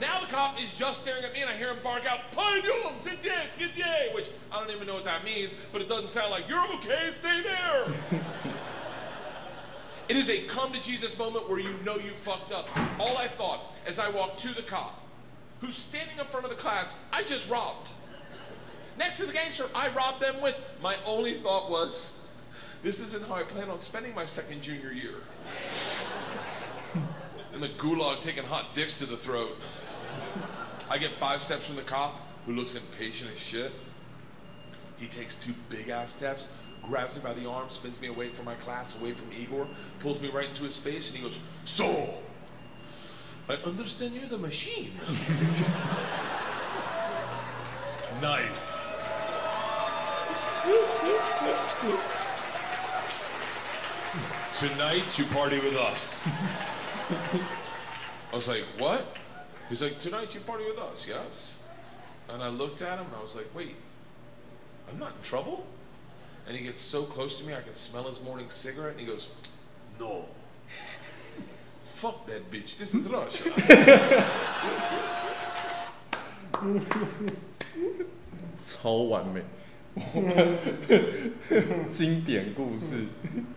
[0.00, 2.70] Now the cop is just staring at me and I hear him bark out, Pardon,
[3.02, 6.10] sit there, sit there, which I don't even know what that means, but it doesn't
[6.10, 7.86] sound like, you're okay, stay there.
[10.08, 12.68] it is a come to Jesus moment where you know you fucked up.
[13.00, 15.02] All I thought as I walked to the cop,
[15.62, 17.88] who's standing in front of the class I just robbed.
[18.98, 22.25] Next to the gangster I robbed them with, my only thought was,
[22.86, 25.14] this isn't how I plan on spending my second junior year.
[27.52, 29.56] In the gulag taking hot dicks to the throat.
[30.88, 32.14] I get five steps from the cop,
[32.46, 33.72] who looks impatient as shit.
[34.98, 36.46] He takes two big ass steps,
[36.84, 39.66] grabs me by the arm, spins me away from my class, away from Igor,
[39.98, 42.14] pulls me right into his face, and he goes, So,
[43.48, 44.92] I understand you're the machine.
[48.22, 48.86] nice.
[54.55, 56.27] Tonight you party with us.
[58.31, 59.17] I was like, what?
[59.69, 61.55] He's like, tonight you party with us, yes?
[62.29, 63.75] And I looked at him and I was like, wait,
[64.89, 65.65] I'm not in trouble?
[66.47, 69.05] And he gets so close to me, I can smell his morning cigarette, and he
[69.05, 69.29] goes,
[69.99, 70.25] No.
[71.95, 72.77] Fuck that bitch.
[72.77, 73.51] This is Russia.
[78.63, 79.43] 超完美，
[81.91, 83.05] 经典故事，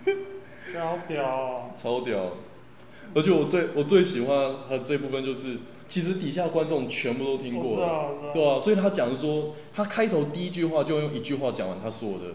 [0.73, 2.31] 超屌，超屌！
[3.15, 12.25] 而且我最我最喜欢他这部分就是，其实底下观众全部都听过了，对啊，所以他讲说，他开头第一句话就用一句话讲完他所有的，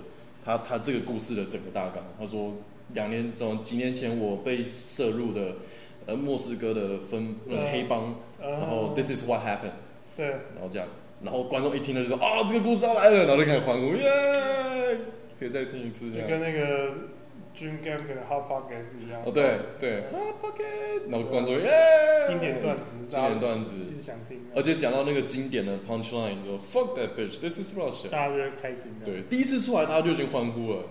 [0.44, 2.02] 他他这个故事的整个大纲。
[2.18, 2.54] 他说，
[2.92, 5.56] 两年从几年前我被摄入的
[6.06, 9.78] 呃莫斯科的分那个黑帮，然后 This is what happened，
[10.16, 10.88] 对，然后这样。
[11.22, 14.98] 然后观众一听了就说：“啊，这个故事要来了！”然后就开始欢呼，耶！
[15.38, 16.90] 可以再听一次，就跟那个
[17.56, 19.22] Gaffigan 的 Hot Pocket 是一样。
[19.24, 21.08] 哦，对对，Hot Pocket。
[21.08, 21.70] 然后观众耶！
[22.26, 24.40] 经典段子，经典段子，一直想听。
[24.54, 28.92] 而且讲到那个经典的 Punchline，说 “Fuck that bitch, this is Russia”，大家就开心。
[29.04, 30.84] 对，第一次出来大家就已经欢呼了，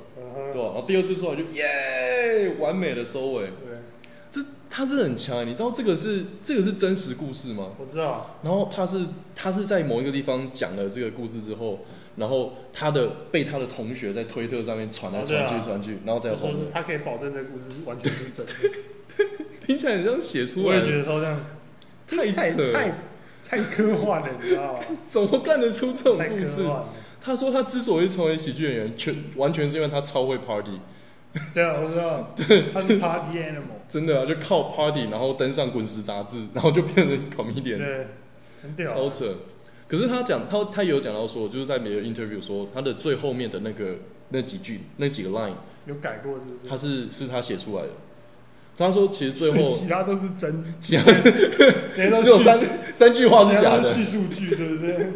[0.51, 0.67] 对吧？
[0.67, 3.47] 然后第二次出来就耶，完美的收尾。
[3.47, 3.79] 对。
[4.31, 7.73] 这他是很强，你知道这个是这个是真实故事吗？
[7.79, 8.37] 我知道。
[8.41, 11.79] 然后他是他是在某一个地方讲了这个故事之后，
[12.15, 18.53] 然后他的被他的同学在推特上面传来传去传去，然后再后面他可以保证这个故事完全是真的。
[19.65, 20.65] 听起来很像写出来。
[20.67, 21.39] 我也觉得说这样
[22.07, 22.93] 太扯，太
[23.45, 24.79] 太科幻了，你知道吗？
[25.05, 26.63] 怎么干得出这种故事？
[27.21, 30.79] 他说他之所以成为喜剧演员，全完全是因为他超会 party。
[31.53, 32.33] 对啊，我知道。
[32.35, 33.79] 对，他是 party animal。
[33.87, 37.77] 真的啊，就靠 party，然后登上滚石杂志，然后就变成 comedian。
[37.77, 38.07] 对，
[38.61, 38.91] 很屌。
[38.91, 39.33] 超扯。
[39.93, 43.97] 可是他讲，他他有讲到说，就是在每个 interview 说，他的最后面的那个
[44.29, 45.51] 那几句那几个 line
[45.85, 46.67] 有改过，是不是？
[46.67, 47.89] 他是是他写出来的。
[48.75, 51.03] 他说，其实最后其他都是真，其他
[52.23, 52.59] 只有三
[52.91, 55.09] 三句话是假的，叙述句，对不对？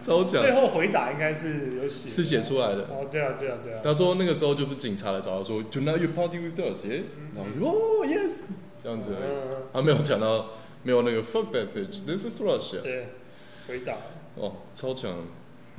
[0.00, 0.40] 超假！
[0.40, 2.88] 最后回答应该是有写，是写出来的。
[2.90, 3.78] 哦，对啊，对啊，对啊。
[3.84, 6.84] 他说那个时候就是警察来找他说，Tonight you party with us，
[7.36, 8.40] 然后就哦，yes，
[8.82, 9.12] 这样子。
[9.72, 10.46] 他没有讲到，
[10.82, 12.82] 没有那个 fuck that bitch，this is Russia。
[12.82, 13.08] 对，
[13.66, 13.96] 回答。
[14.36, 15.26] 哦，超强！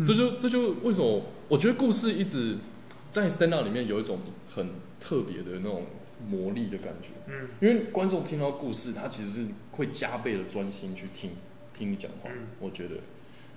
[0.05, 2.57] 这就这就为什么我觉得故事一直
[3.09, 5.85] 在 stand up 里面有一种很特别的那种
[6.27, 7.09] 魔力的感觉。
[7.27, 7.49] 嗯。
[7.61, 11.31] 因为观众听到故事，他其实是会加倍的专心去听
[11.73, 12.29] 听你讲话。
[12.59, 12.95] 我觉得。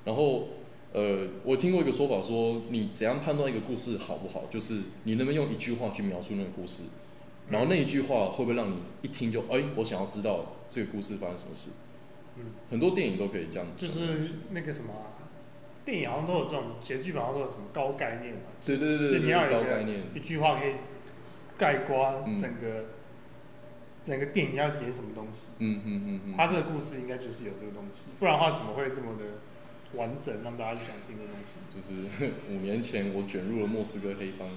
[0.05, 0.49] 然后，
[0.93, 6.85] 呃，我听过一个说法，说你怎样判断一个故事好不好，就是你能不能用一句话去描述那个故事，
[7.51, 11.71] 然后那一句话会不会让你一听就，哎，我想要知道这个故事发生什么事。
[12.37, 13.67] 嗯，很多电影都可以这样。
[13.77, 14.93] 就是那个什么，
[15.85, 18.41] 电影好像都有这种，写剧本好像都有什么高概念嘛。
[18.65, 20.73] 对对对对，就你要有高概念，一句话可以
[21.57, 22.85] 概括整个、嗯、
[24.05, 25.49] 整个电影要演什么东西。
[25.59, 26.35] 嗯嗯嗯嗯。
[26.37, 29.25] 他这个故事应该就是有这个东西，不然的话怎么会这么的？
[29.95, 34.49] 完整让大家想听的东西，就是 五年前我卷入了莫斯科黑帮。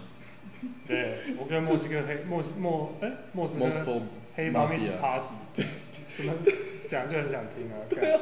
[0.88, 4.02] 对，我跟莫斯科黑莫莫哎莫斯科
[4.36, 5.66] 黑帮一起 party，对，
[6.20, 6.34] 怎么
[6.88, 7.84] 讲就很想听啊。
[7.90, 8.20] 对啊，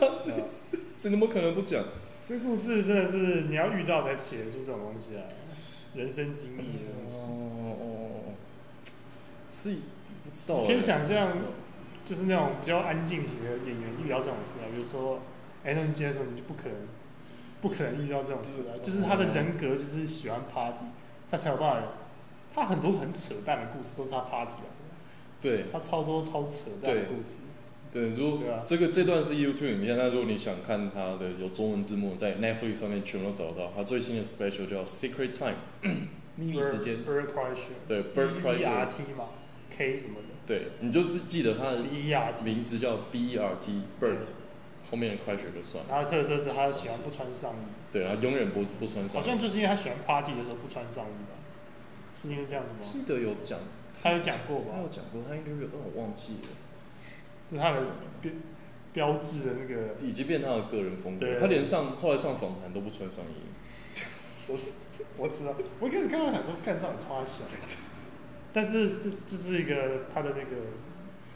[0.70, 0.78] 这
[1.10, 1.84] 怎么可能不讲？
[2.28, 5.24] 这故事真的是你要遇到才写得出这种东西啊，
[5.96, 7.18] 人生经历的东西。
[7.18, 8.22] 哦哦
[9.50, 9.78] 是
[10.24, 10.66] 不知道。
[10.66, 11.38] 可以想象，
[12.04, 15.20] 就是那种比较安静型的演员遇到这种事啊，比如说。
[15.64, 16.76] 哎，那你接的时候，你就不可能，
[17.60, 18.80] 不可能遇到这种事啊！
[18.82, 20.86] 就是他的人格就是喜欢 party，
[21.30, 21.88] 他才有办法。
[22.54, 24.96] 他很多很扯淡的故事都是他 party 来的。
[25.42, 25.66] 对。
[25.74, 27.40] 他超多超扯淡的故事。
[27.92, 33.72] 对，如果这个这段是 YouTube 影片，那如果你想看它的有中文字幕，在 Netflix 上面全都找得到。
[33.76, 35.56] 它最新的 special 叫 Secret Time，
[36.36, 36.98] 秘 密时间。
[37.06, 37.78] Bert Kreischer。
[37.88, 38.58] 对，Bert Kreischer。
[38.58, 39.30] B R T 嘛
[39.70, 40.28] ，K 什么的。
[40.46, 41.84] 对，你就是记得他的
[42.44, 44.28] 名字叫 B E R T，Bert。
[44.90, 45.90] 后面的快学就算了。
[45.90, 47.68] 他的特色是他喜欢不穿上衣。
[47.92, 49.24] 对，他永远不不穿上衣。
[49.24, 51.36] 好像就是因为他喜欢 party 的时候不穿上衣吧？
[52.16, 52.80] 是因为这样子吗？
[52.80, 53.60] 记得有讲，
[54.02, 54.76] 他有讲过吧？
[54.76, 56.48] 他有讲过，他应该有，但我忘记了。
[57.52, 57.82] 是他的
[58.22, 58.32] 标
[58.94, 59.96] 标志的那个。
[60.04, 61.40] 已经变他的个人风格。
[61.40, 64.02] 他连上后来上访谈都不穿上衣。
[64.48, 64.58] 我
[65.18, 67.44] 我知道，我一开始刚刚想说，看到你超小，
[68.54, 70.56] 但是这这是一个他的那个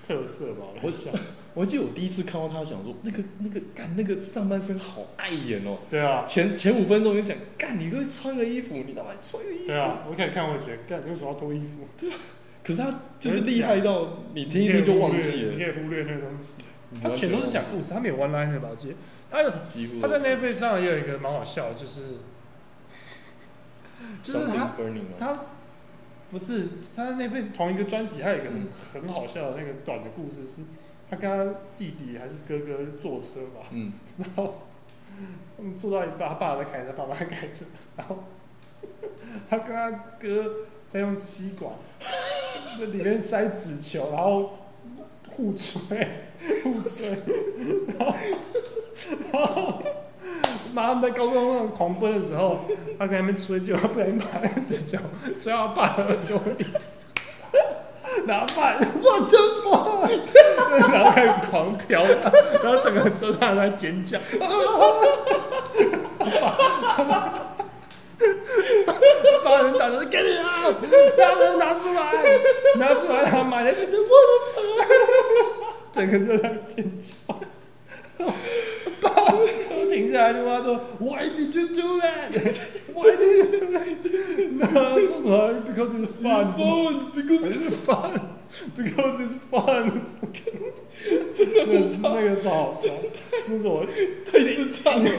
[0.08, 0.68] 特色吧？
[0.82, 1.14] 我想。
[1.54, 5.80] 我记得我第一次看到他，想说那个那个干那个上半身好碍眼哦。
[5.90, 6.24] 对啊。
[6.26, 9.68] 前前五分钟就想干，你会穿个衣服，你干嘛穿个衣服？
[9.68, 11.86] 对啊，我一开始看我觉得干，为什么要脱衣服？
[11.98, 12.18] 对啊。
[12.64, 15.52] 可是他就是厉害到你听一听就忘记了。
[15.54, 16.56] 你可以忽略那个东西。
[17.02, 18.70] 他全都是讲故事，他没有 one line 的吧？
[18.72, 18.96] 我记得。
[19.32, 19.50] 他有，
[20.02, 22.18] 他在 Netflix 上也有一个蛮好笑的，就是
[24.22, 24.74] 就是他
[25.18, 25.40] 他
[26.30, 30.64] 不是他在 Netflix 同一个专辑，还有一个很很好笑的那个短的故事是。
[31.10, 34.62] 他跟他弟弟还是哥哥坐车吧，嗯，然后
[35.58, 37.66] 他们坐到一半，他爸在开车，爸爸在开车，
[37.98, 38.24] 然后
[39.50, 41.72] 他跟他哥再用吸管
[42.80, 44.58] 那里面塞纸球，然后
[45.30, 46.08] 互吹
[46.64, 47.10] 互吹，
[47.98, 48.16] 然后
[49.32, 49.82] 然后
[50.74, 52.60] 妈妈在高中上狂奔的时候，
[53.00, 54.98] 他跟他们吹，就不小心把那纸球
[55.40, 56.66] 吹到爸的耳朵里。
[58.28, 59.70] 然后爸，我的妈！
[60.90, 64.20] 然后开始狂飘，然后整个车上在尖叫。
[69.44, 70.70] 把人打成给你啊！
[71.18, 72.00] 把人拿出来，
[72.78, 74.32] 拿出来，他买来就是我的
[75.60, 75.68] 妈！
[75.92, 77.10] 整个都在尖叫。
[79.02, 79.10] 爸，
[79.68, 82.32] 车停下来，就妈说：“Why did you do that?
[82.94, 83.98] Why did you do that?”
[84.60, 85.18] 然后说
[85.66, 86.46] ？Because it's fun.
[87.16, 88.14] Because it's fun.
[88.78, 89.86] Because it's fun.
[91.34, 91.72] 真的很
[92.04, 92.90] 那个超好笑，
[93.48, 93.84] 那是我
[94.32, 95.10] 太智障了。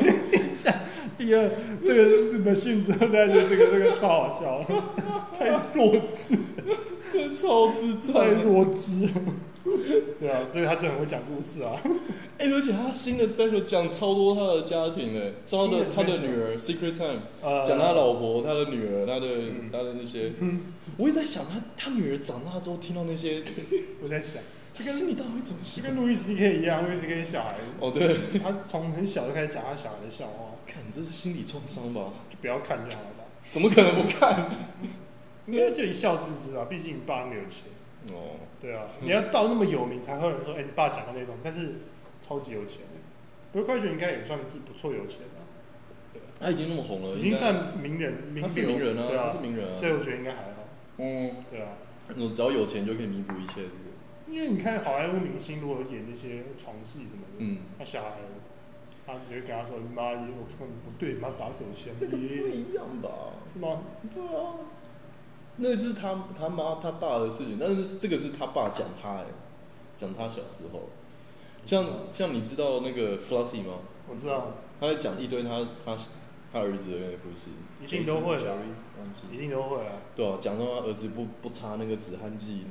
[1.22, 1.50] 第二，
[1.84, 4.64] 这个的训之后再就这个这个超好笑，
[5.38, 6.36] 太弱智，
[7.12, 9.08] 真超智障，太弱智。
[10.18, 11.80] 对啊，所以他就很会讲故事啊。
[12.38, 17.20] 哎、欸，而且他新的 special 讲超多他的家庭诶，他的他的女儿 Secret Time，
[17.64, 20.32] 讲他老婆、他的女儿、他的、嗯、他的那些。
[20.40, 20.62] 嗯、
[20.96, 23.42] 我一直在想他他女儿长大之后听到那些，
[24.02, 24.42] 我在想，
[24.74, 25.84] 这跟心里到底会怎么想？
[25.84, 27.56] 跟路易斯 K 一样，路易斯 K 小孩。
[27.78, 30.56] 哦，对，他从很小就开始讲他小孩的笑话。
[30.66, 32.12] 看，这是心理创伤吧？
[32.30, 33.24] 就不要看就好了吧？
[33.50, 34.50] 怎么可能不看？
[35.46, 37.64] 应该就一笑置之啊，毕竟你爸没有钱。
[38.10, 41.80] 哦，对啊，你要到那么有名才会有人说，哎、欸，你爸讲的那种，但是
[42.22, 43.00] 超级有钱的。
[43.52, 45.42] 不过快学应该也算是不错有钱的。
[46.14, 50.68] 对，他已经那么红了，已经算名人，名他是名人啊，对啊，他是名人啊，所以我觉得应该还好。
[50.98, 51.68] 嗯，对啊，
[52.16, 53.62] 我只要有钱就可以弥补一切，
[54.32, 58.16] 因为你看好莱坞明星如果演那些床戏什么的，嗯，他小孩，
[59.06, 63.10] 他直接跟他说：“你妈，我看我对你妈打手枪。”不一样吧？
[63.52, 63.82] 是吗？
[64.12, 64.54] 对啊。
[65.56, 69.26] 那是他他妈他爸的事情，但是这个是他爸讲他哎，
[69.98, 70.88] 讲他小时候，
[71.66, 73.80] 像像你知道那个 Fluffy 吗？
[74.08, 75.94] 我知道，他在讲一堆他他
[76.50, 77.50] 他儿子的那个故事，
[77.82, 78.38] 一定都会
[79.20, 82.64] 啊，一定都会啊，对啊，讲说他儿子不不擦那个止汗剂，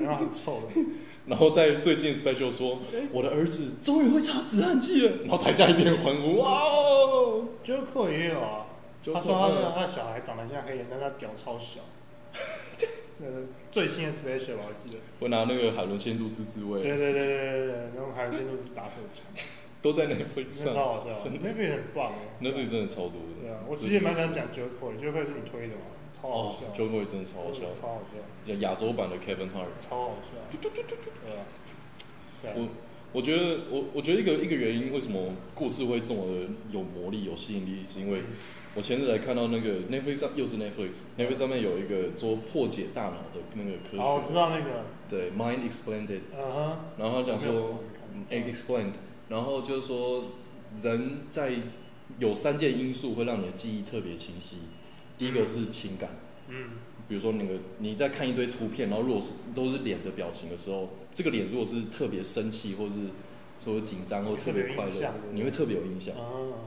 [0.00, 0.62] 然后很臭，
[1.26, 2.78] 然后在最近 special 说，
[3.12, 8.66] 我的儿子终于会擦止汗剂了，然后台下一片欢呼， 哇哦，Joker 也有啊，
[9.04, 9.34] 他说
[9.74, 11.80] 他他小孩长得像黑人，但他屌超小。
[13.70, 16.82] 最新的 special 我记得，会拿那个海伦仙度丝自慰。
[16.82, 19.22] 对对对对对对，然后海伦仙度丝打手枪，
[19.82, 21.16] 都在 Netflix 上，超好笑。
[21.28, 23.42] Netflix 很棒哎，Netflix 真的超多的。
[23.42, 26.58] 对啊，我其实也蛮想讲 Joker，Joker 是你推的嘛，超好笑。
[26.72, 28.18] Joker 真的超好笑，超好笑。
[28.46, 30.38] 叫亚洲版的 Kevin Hart，超好笑。
[30.60, 32.54] 对啊。
[32.56, 32.68] 我
[33.12, 38.22] 我觉得我我觉得一个一个原因，为什么故事会这么的有魔力、有吸引力，是因为。
[38.74, 43.98] 我前日才看到那个 Netflix 上又是 Netflix，Netflix 上面有一个做破解大脑的那个科学。
[43.98, 44.86] 哦，我知道那个。
[45.10, 46.20] 对，Mind Explained。
[46.34, 46.78] 嗯哼。
[46.96, 47.80] 然后他讲说
[48.30, 48.94] ，Explained，
[49.32, 50.26] 然后就是说，
[50.82, 51.54] 人在
[52.18, 54.58] 有三件因素会让你的记忆特别清晰。
[55.16, 56.10] 第一个是情感。
[56.48, 56.72] 嗯。
[57.08, 63.00] 比如说那个你在看一堆图片，然后如果是都是脸的表情的时候，这个脸如果是特别生气，或者是
[63.58, 66.14] 说紧张，或特别快乐，你会特别有印象。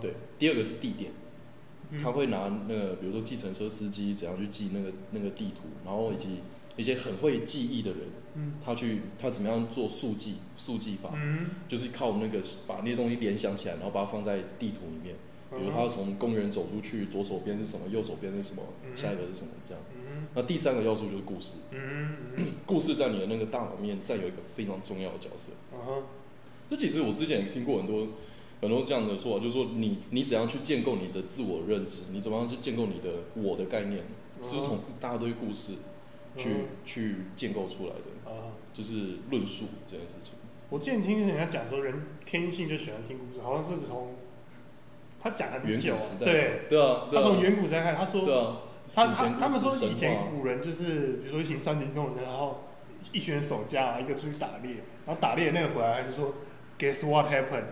[0.02, 0.16] 对。
[0.40, 1.12] 第二个是地点。
[2.02, 6.40] 他会拿那个，比如说计程车司机怎样去记那个那个地图，然后以及
[6.76, 8.00] 一些很会记忆的人，
[8.64, 11.14] 他去他怎么样做速记速记法，
[11.68, 15.16] 就是靠那个把那些东西联想起来，然后把它放在地图里面。
[15.52, 18.64] 比如他从公园走出去，左手边是什么，右手边是什么，
[18.96, 19.82] 下一个是什么这样。
[20.34, 21.56] 那第三个要素就是故事，
[22.66, 25.52] 故事在你的那个大脑里面占有一个非常重要的角色。
[26.70, 28.08] 这其实我之前也听过很多。
[28.62, 34.06] 很多这样的说法，就是说你你怎样去建构你的自我认知，你怎么样去建构你的我的概念，
[34.42, 35.74] 是从一大堆故事
[36.38, 36.50] 去
[36.86, 38.06] 去建构出来的。
[38.24, 38.25] 啊，
[38.76, 40.34] 就是论述这件事情。
[40.70, 44.16] 我之前听人家讲说，人天性就喜欢听故事，好像是从
[45.22, 48.58] 他讲的远古时代，对对啊，他从远古时代开始，他说，对啊，
[48.94, 52.66] 他他他们说以前古人就是，比如说一群山顶洞人，然后
[53.14, 56.34] 一群人守家，一个出去打猎，然后打猎那个回来，就说
[56.78, 57.66] ，Guess what happened？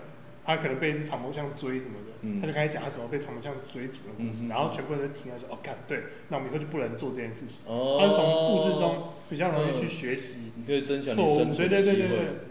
[0.46, 7.60] 他可能被一只长毛象追什么的，嗯、他就开始讲他怎么被长毛象追逐的故事，嗯、然后全部人都听他说：“哦，干，对，那我们以后就不能做这件事情。
[7.68, 12.08] 哦”他是从故事中比较容易去学习，你可以增强你生存的机会。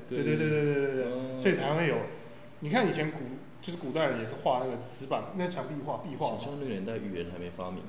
[0.08, 1.96] 对对对对对对对对，哦、所以才会有。
[2.60, 3.18] 你看以前古
[3.62, 6.28] 就是古代人也是画那个石板，那墙壁画壁画。
[6.28, 7.80] 想象那个年代语言还没发明，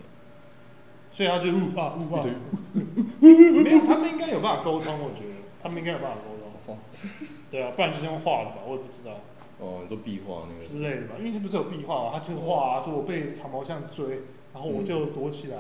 [1.12, 2.24] 所以他就物化物化。
[3.20, 6.30] 没有，他们应该有办法沟通，我觉得他们应该有办法沟
[6.66, 6.78] 通。
[7.52, 9.20] 对啊，不然就是用画的吧，我也不知道。
[9.64, 14.20] 哦，你说壁画那个之类的吧，因为这不是有壁画嘛，他就画啊，说我被长毛象追，
[14.54, 15.58] 然后我就躲起来，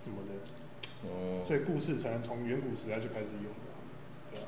[0.00, 1.08] 怎么的？
[1.08, 3.50] 哦，所以故事才能从远古时代就开始有。
[4.32, 4.46] 对啊，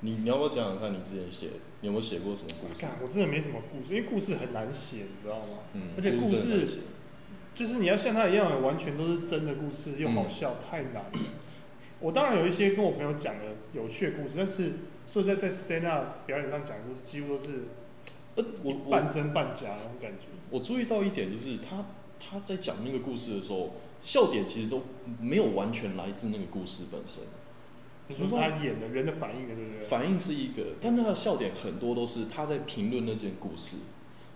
[0.00, 1.46] 你你要不要讲讲看你之前写，
[1.80, 2.86] 你有没有写过什么故事？
[3.02, 5.64] 我真的没什么故事，因为故事很难写，你知道吗？
[5.72, 6.68] 嗯，而且故事
[7.54, 11.12] 就是你要像他一样，完全都是真的故事又好笑，嗯、太难了。
[12.00, 14.72] 我当然有一些跟我朋友讲的有趣的故事，但是
[15.14, 17.68] 说实在在 stand up 表演上讲的故事，几乎都是
[18.34, 20.26] 呃我半真半假那种感觉。
[20.50, 21.84] 我注意到一点就是他
[22.18, 24.82] 他在讲那个故事的时候，笑点其实都
[25.20, 27.22] 没有完全来自那个故事本身。
[28.08, 29.86] 你说是他演的人的反应的，对不对？
[29.86, 33.76] 反应是一个，但那个笑点很多都是他在评论那件故事。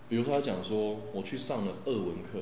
[0.09, 2.41] 比如说他讲说，我去上了俄文课。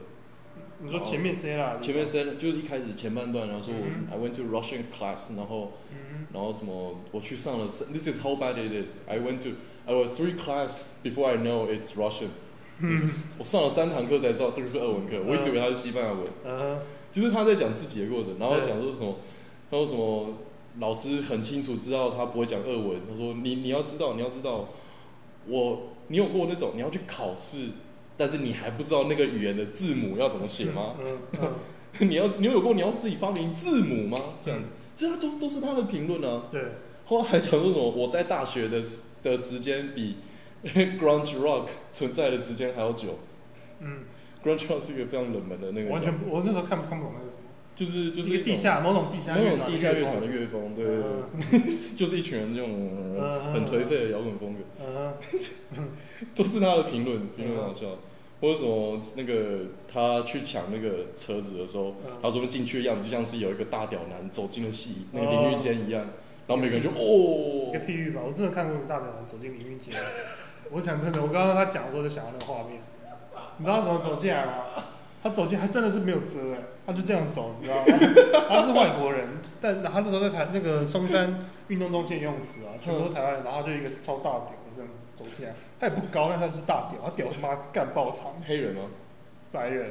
[0.81, 5.97] 你说前面 say 啦，前面 say 就是一开始前半段，然后说我、嗯、I went to Russian class，然后、嗯、
[6.33, 8.97] 然后什么我去上了，This is how bad it is。
[9.07, 9.51] I went to
[9.87, 12.29] I was three class before I know it's Russian。
[12.81, 13.07] 就是
[13.39, 16.23] 我上了三堂课才知道这个是俄文课，我一直以为他是西班牙文。
[16.45, 16.79] 嗯、
[17.11, 19.17] 就是他在讲自己的过程，然后讲说什么，
[19.71, 20.35] 他说什么
[20.79, 24.69] 老师很清楚知道他不会讲俄文，他说你你要知道你要知道
[25.47, 27.69] 我你有过那种你要去考试。
[28.19, 30.95] 但是你还不知道那个语言的字母要怎么写吗？
[30.99, 31.53] 嗯嗯、
[32.09, 34.19] 你要你有过你要自己发明字母吗？
[34.41, 36.47] 这样子，这、嗯、都都是他的评论啊。
[36.51, 36.61] 对。
[37.05, 37.89] 后来还讲说什么？
[37.89, 38.83] 我在大学的
[39.23, 40.17] 的时间比
[40.65, 43.21] grunge rock 存在的时间还要久。
[43.79, 44.01] 嗯。
[44.43, 45.91] grunge rock 是一个非常冷门的那个。
[45.91, 47.43] 完全，我那时候看不看不懂那个什么。
[47.77, 51.03] 就是就是一个地下某种地下某种地下乐团的乐风，对对对，
[51.53, 52.73] 嗯、 就是一群人这种
[53.53, 54.61] 很颓废的摇滚风格。
[54.81, 55.13] 嗯
[55.77, 55.89] 嗯、
[56.35, 57.99] 都是他的评论，评论很好笑。
[58.41, 66.03] 或者什么那个他去抢那个车子的时候，嗯、他说进去的样子就像是有一个大屌男走进了戏那个淋浴间一样，
[66.47, 67.71] 然后每个人就哦。
[67.71, 69.95] 一个譬喻吧，我真的看过一个大屌男走进淋浴间。
[70.71, 72.81] 我讲真的，我刚刚他讲的时候就想到那个画面。
[73.59, 74.53] 你知道他怎么走进来吗？
[75.23, 77.85] 他走进，还真的是没有遮哎，他就这样走，你知道吗？
[78.49, 79.29] 他是外国人，
[79.61, 84.53] 但他那时候在台那个松山运动中心游泳池啊，全部都台湾人，然后就一个超大屌
[85.17, 88.27] 走进来，他也不高，但他是大屌，他屌他妈干爆长。
[88.47, 88.83] 黑人吗？
[89.51, 89.91] 白人，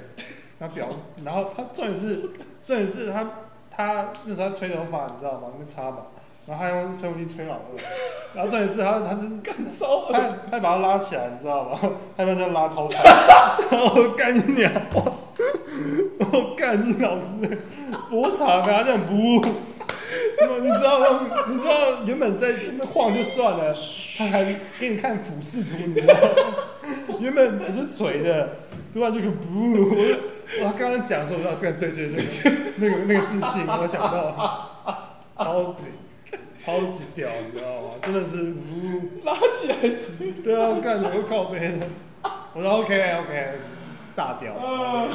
[0.59, 0.87] 他屌，
[1.25, 2.21] 然后他重点是，
[2.61, 3.27] 重点是他
[3.69, 5.47] 他那时候他吹头发，你知道吗？
[5.51, 5.97] 那边插嘛。
[6.47, 7.59] 然后他用吹风机吹老二，
[8.35, 10.19] 然后重点是他他是干超，他
[10.51, 11.79] 他把他拉起来，你知道吗？
[12.15, 13.01] 他把这拉超长，
[13.71, 14.71] 然后干你娘！
[16.19, 17.25] 我干你老师，
[18.11, 18.63] 多长啊！
[18.63, 19.41] 他这样不，
[20.61, 21.29] 你知道吗？
[21.47, 23.73] 你知道原本在前面晃就算了，
[24.17, 24.43] 他还
[24.79, 26.19] 给你看俯视图，你知道吗？
[27.19, 28.57] 原本只是垂的，
[28.93, 32.21] 突然就个不，我我刚刚讲的时候，我说对对对对，
[32.77, 34.35] 那个那个自信，我想到，
[35.37, 35.83] 超级。
[36.57, 37.89] 超级屌，你知道吗？
[38.01, 39.75] 真的是，呜，拉起来，
[40.43, 41.85] 对啊，干什么靠背的？
[42.55, 43.51] 我说 OK OK，
[44.15, 44.53] 大屌，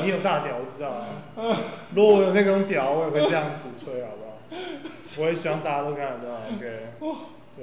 [0.00, 1.58] 你有大屌，我知道啊。
[1.92, 4.19] 如果我有那种屌，我也会这样子吹，好不好？
[5.18, 6.86] 我也希望大家都看得到，OK。
[7.00, 7.16] 哇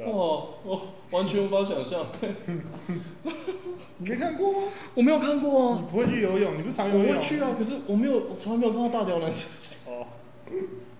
[0.05, 0.79] 哇，
[1.11, 2.05] 完全无法想象。
[3.97, 4.61] 你没看过吗？
[4.93, 5.79] 我没有看过啊。
[5.81, 6.57] 你不会去游泳？
[6.57, 7.07] 你不是常游泳？
[7.07, 9.29] 我会去啊，可是我没有，我从来没有看到大屌男。
[9.87, 10.07] 哦。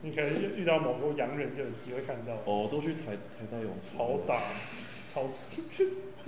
[0.02, 2.34] 你可能遇遇到某个洋人就有机会看到。
[2.46, 3.98] 哦，都去台台大泳池。
[3.98, 4.40] 超大，
[5.14, 5.62] 超吃，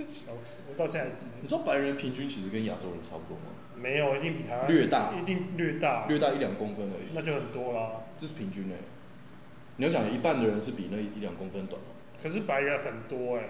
[0.06, 0.58] 小吃。
[0.70, 1.30] 我到现在还记得。
[1.40, 3.50] 你知道白人平均其实跟亚洲人差不多吗？
[3.74, 7.08] 没有，一定比台湾略大，一定略大，略大一两公分而已。
[7.14, 8.02] 那就很多啦。
[8.18, 8.76] 这是平均诶。
[9.80, 11.80] 你要想，一半的人是比那一两公分短。
[12.22, 13.44] 可是白人很多哎。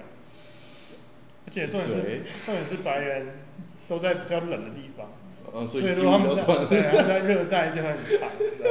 [1.44, 3.40] 而且重点是，重点是白人
[3.88, 5.10] 都在比较冷的地方。
[5.52, 8.30] 嗯，所以说他们在对，他们在热带就很长，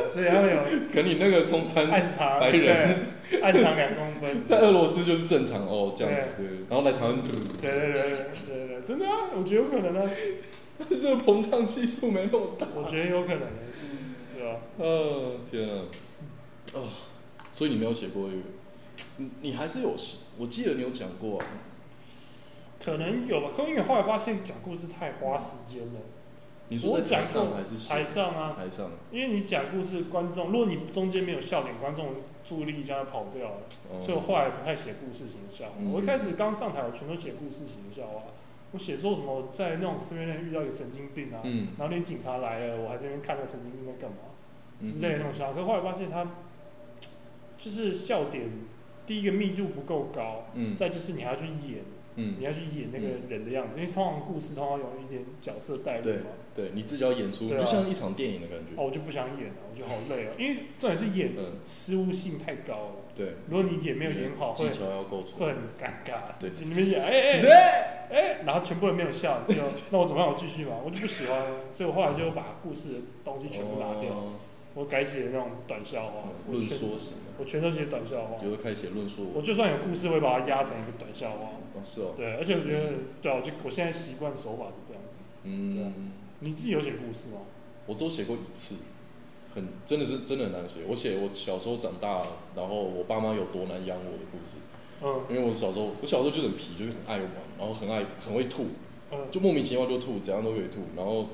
[0.09, 0.63] 所以他们有。
[0.93, 3.07] 可你那个松山暗长白人，
[3.41, 6.45] 暗长两公分，在俄罗斯就是正常哦，这样子对。
[6.69, 7.21] 然后来台湾，
[7.59, 10.09] 对对对对对，真的啊，我觉得有可能啊，
[10.89, 12.65] 这个膨胀系数没那么大。
[12.73, 13.41] 我觉得有可能，
[14.37, 14.59] 对吧？
[14.77, 15.83] 嗯，天啊，
[16.75, 16.79] 啊，
[17.59, 18.37] 所以你没有写过一个，
[19.17, 19.93] 你你还是有，
[20.37, 21.41] 我记得你有讲过。
[22.81, 25.99] 可能有吧，可因为后来发现讲故事太花时间了。
[26.69, 28.55] 你说在台上还是台上啊？
[28.57, 28.91] 台上。
[29.11, 33.57] 因为你讲故事，观众如果你中间没有笑点，观众注意力将要跑掉了。
[33.91, 35.73] 哦、所以我后来不太写故事型的笑话。
[35.79, 38.23] 嗯、我一开始刚上台，我全都写故事型的笑话。
[38.71, 44.17] 我写说什么在那种寺院内遇到一个神经病啊，嗯、然后连警察来了，我还在那边看那神经病在干嘛
[44.79, 45.53] 之类的那种笑话。
[45.53, 46.25] 可后来发现他
[47.59, 48.49] 就是笑点，
[49.05, 51.83] 第一个密度不够高，嗯、再就是你还要去演。
[52.15, 56.31] 嗯，你要去演那个人的样子，嗯、因为通常故事通常有一点角色代入嘛。
[56.53, 58.75] 对，对你自己要演出，啊、就像一场电影的感觉。
[58.75, 61.31] 哦，我就不想演了，我觉得好累啊，因为重点是演
[61.63, 62.91] 失误性太高了。
[63.15, 66.33] 对，如果你演没有演好，会技巧要够出，会很尴尬。
[66.37, 69.55] 对，你们演，哎哎哎，然后全部人没有笑，就
[69.91, 70.33] 那我怎么样？
[70.33, 71.39] 我继续嘛，我就不喜欢，
[71.71, 74.09] 所以我后来就把故事的东西全部拿掉。
[74.75, 77.31] 哦我改写那种短笑话，论说型的。
[77.39, 78.37] 我全都写短笑话。
[78.43, 79.25] 有的开始写论说。
[79.33, 81.49] 我就算有故事，会把它压成一个短笑话。
[81.73, 82.13] 哦，是哦。
[82.15, 85.03] 对，而且我觉得，对啊，我就我现在习惯手法是这样。
[85.43, 86.11] 嗯。
[86.39, 87.41] 你自己有写故事吗？
[87.87, 88.75] 我只有写过一次，
[89.53, 90.81] 很真的是真的很难写。
[90.87, 92.21] 我写我小时候长大，
[92.55, 94.57] 然后我爸妈有多难养我的故事。
[95.01, 95.23] 嗯。
[95.29, 98.67] 因为我小时候，我小时候就很皮，就是很爱玩，然后很爱很会吐。
[99.11, 99.27] 嗯。
[99.31, 101.25] 就莫名其妙就吐，怎样都可以吐，然后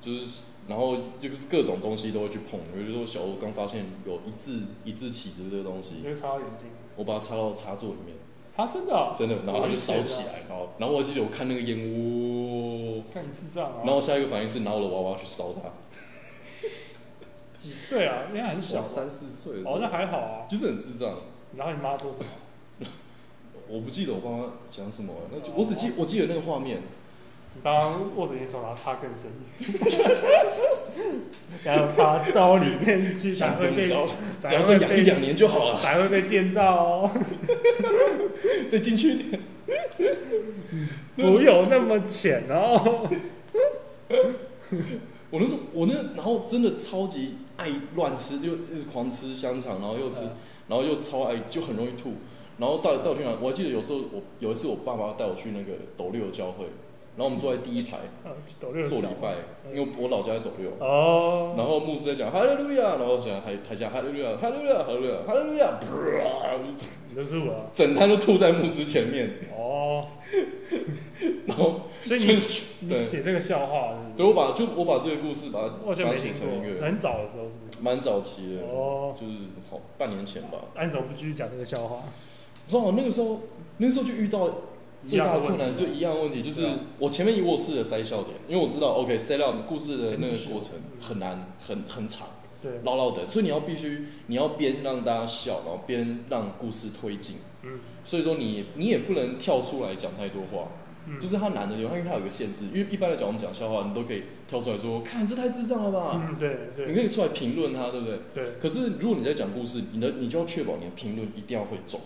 [0.00, 0.44] 就是。
[0.66, 8.16] 然后就是各种东西都会去碰，比如说我小时候刚发现有一字一字起子这个东西，你会插到眼睛，我把它插到插座里面。
[8.56, 9.12] 啊，真的、啊？
[9.18, 13.82] 真的，然后它就烧起来，然后然后我记得我看那个烟雾，看你智障啊！
[13.84, 15.70] 然后下一个反应是拿我的娃娃去烧它。
[17.56, 18.26] 几岁啊？
[18.30, 19.62] 应该很小，三四岁。
[19.64, 20.46] 哦，那还好啊。
[20.48, 21.18] 就是很智障。
[21.56, 22.86] 然后你妈说什么？
[23.68, 26.80] 我不记得我爸妈讲什么，那就我只记我记得那个画面。
[27.62, 29.32] 当握着你手，然后插更深，
[31.64, 33.94] 然后插到里面去，才会被，只
[34.54, 37.10] 要再养一两年就好了，才会被电到哦。
[38.68, 39.40] 再进去一点，
[41.16, 43.08] 不有那么浅哦。
[45.30, 50.24] 我那时候，我那然后真的超级爱乱吃，就一直狂吃香肠，然后又吃，
[50.68, 52.12] 然后又超爱，就很容易吐。
[52.58, 53.30] 然后带带我去哪？
[53.40, 56.66] 我还记得有时候我有一次我爸爸带我去那个斗六教会。
[57.16, 57.98] 然后我们坐在第一排
[58.60, 59.34] 做礼拜，
[59.72, 60.70] 因为我老家在斗六。
[60.80, 61.54] 哦。
[61.56, 65.78] 然后牧师在讲哈利路亚，然后讲台台下哈利路亚，哈利路亚，哈利路亚，哈利路亚，
[67.08, 67.70] 你都吐了。
[67.72, 69.38] 整摊都吐在牧师前面。
[69.56, 70.04] 哦。
[71.46, 72.40] 然后，所以你
[72.80, 77.80] 你写这个笑话，对，我把就我把这个故事把它把它写成一个很早的时候是不是？
[77.80, 79.34] 蛮早期的哦，就是
[79.70, 80.58] 好半年前吧。
[80.74, 82.02] 那你怎么不继续讲这个笑话？
[82.66, 83.42] 我说哦，那个时候
[83.76, 84.50] 那个时候就遇到。
[85.06, 86.66] 最大的困难就一样问题，就是
[86.98, 92.26] 我前面以我试着塞笑点，因为我知道，OK，set up 故事的那个过程很难，很很长，
[92.62, 100.68] 对，唠唠的，所以你要必须，你要边让大家笑，然后边让故事推进，嗯，所以说你你也不能跳出来讲太多话，
[101.06, 108.18] 嗯，就是它难的地方，因为它有一个限制，因为一般来讲我们讲笑话，你都可以跳出来说，看这太智障了吧，嗯，对对，你可以出来评论它，对不对？
[108.32, 112.00] 对，可是如果你在讲故事，你的你就要确保你的评论一定要会中。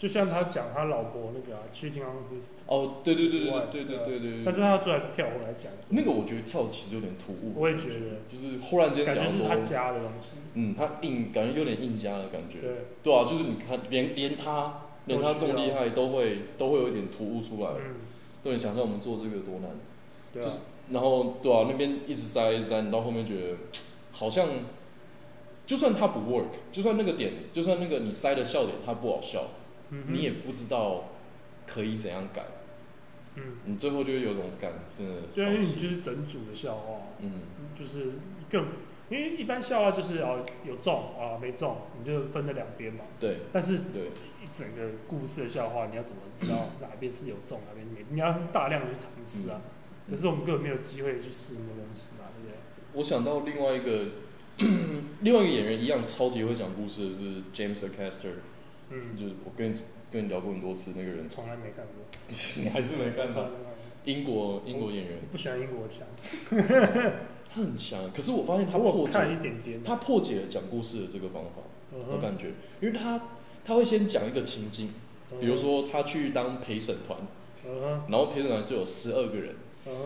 [0.00, 4.42] 就像他讲他老婆那个啊，cheating on his 哦，对对对对对对对对。
[4.42, 5.70] 但是他最后还是跳回来讲。
[5.90, 7.52] 那个我觉得跳其实有点突兀。
[7.54, 9.46] 我也觉得，就是忽然间讲说。
[9.46, 10.30] 他加的东西。
[10.54, 12.60] 嗯，他硬，感觉有点硬加的感觉。
[12.62, 12.70] 对。
[13.02, 17.68] 对啊，就是你看，连连他，连他这么厉害，都会都会有一点突兀出来。
[17.78, 17.96] 嗯。
[18.42, 19.70] 对，你想象我们做这个多难。
[20.32, 20.46] 对啊。
[20.46, 20.60] 就是，
[20.92, 23.56] 然后对啊，那边一直塞一直塞，你到后面觉得
[24.12, 24.48] 好像，
[25.66, 29.42] 就算他不 work，就算那个点，就算那个你塞的笑点他不好笑。
[30.08, 31.10] 你也不知道
[31.66, 32.44] 可以怎样改，
[33.34, 37.32] 嗯，你最后就会有种感，真的，对，因为你就是整组的笑话，嗯，
[37.78, 38.12] 就是
[38.48, 38.66] 更，
[39.08, 44.10] 因为一般笑话就是哦有中啊没中，你就分了两边嘛，对，但是对
[44.42, 48.04] 一整个故事的笑话，你要怎么知道哪边是有中哪边没？
[48.10, 49.60] 你要大量的去尝试啊，
[50.08, 52.56] 可是我们根本没有机会去试那个东西嘛，对不对？
[52.94, 54.06] 我想到另外一个，
[55.22, 58.32] 另外一个演员一样超级会讲故事的是 James Acaster。
[58.90, 59.78] 嗯，就是我跟你
[60.10, 62.04] 跟你聊过很多次那个人，从来没看过，
[62.62, 63.46] 你还是没看过。
[64.06, 66.06] 英国英国演员，不喜欢英国强，
[67.54, 71.60] 他很强，可是我发现他破解一点点，他破解了讲故事的这个方法，
[72.10, 73.20] 我感觉，因为他
[73.62, 74.88] 他会先讲一个情境，
[75.38, 77.20] 比如说他去当陪审团，
[78.08, 79.54] 然后陪审团就有十二个人，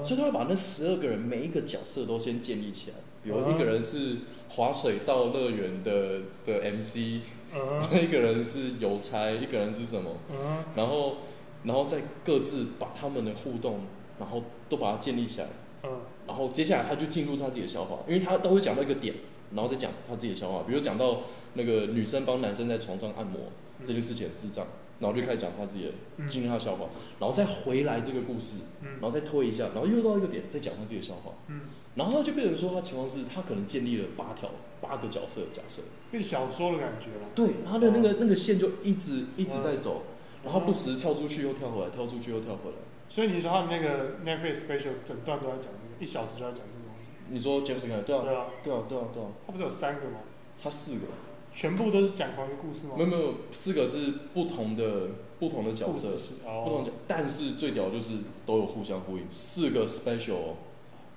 [0.05, 4.17] 所以他会把那十二个人每一个角色都先建立起来，比如一个人是
[4.49, 7.21] 滑水道乐园的的 MC。
[7.55, 7.95] Uh-huh.
[8.03, 10.77] 一个人是邮差，一个人是什么？Uh-huh.
[10.77, 11.19] 然后，
[11.63, 13.83] 然后再各自把他们的互动，
[14.19, 15.47] 然后都把它建立起来。
[15.85, 15.91] Uh-huh.
[16.27, 19.15] 然后接下来他就进入他自己的消化，因为他都会讲到一个点，
[19.55, 20.65] 然后再讲他自己的消化。
[20.67, 21.21] 比如讲到
[21.53, 23.87] 那个女生帮男生在床上按摩，uh-huh.
[23.87, 24.67] 这件事情很智障，
[25.01, 26.87] 然后就开始讲他自己的，经历他的笑话，
[27.19, 31.33] 然后再回来这个故事，然后再推一下，然后又到一个点，再讲他自己的笑话。
[31.95, 34.51] 然后他就变成说，他情况是他可能建立了八条。
[34.81, 35.81] 八个角色的假设，
[36.11, 37.31] 变小说的感觉了。
[37.35, 40.03] 对，他的那个那个线就一直一直在走，
[40.45, 42.77] 然后不时跳出去又跳回来，跳出去又跳回来。
[43.09, 47.09] 所以你说他们那个 Netflix special 整段都在讲这个，一小时就在讲这个东西。
[47.31, 49.29] 你说 James 对啊，对啊，对啊，对啊，对啊。
[49.47, 50.19] 他不是有三个吗？
[50.63, 51.07] 他四个，
[51.55, 52.95] 全部都是讲同一个故事吗？
[52.97, 56.09] 没有没有，四个是不同的不同的角色，
[56.65, 60.55] 不同角，但是最屌就是都有互相呼应，四个 special。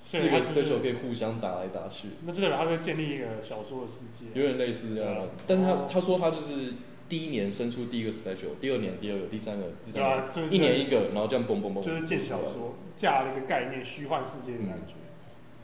[0.06, 5.28] 四个 special 可以互相打来打去，那就代表他在建立一个小说的世界，有点类似这样。
[5.46, 6.76] 但是他、哦、他说他就是
[7.10, 14.94] 第一年生出第一个 special，第二年第二个，第三个第三个，啊就是、一年一个，然后这样嘣嘣嘣，就是建小说，架了一个概念，虚幻世界的感觉，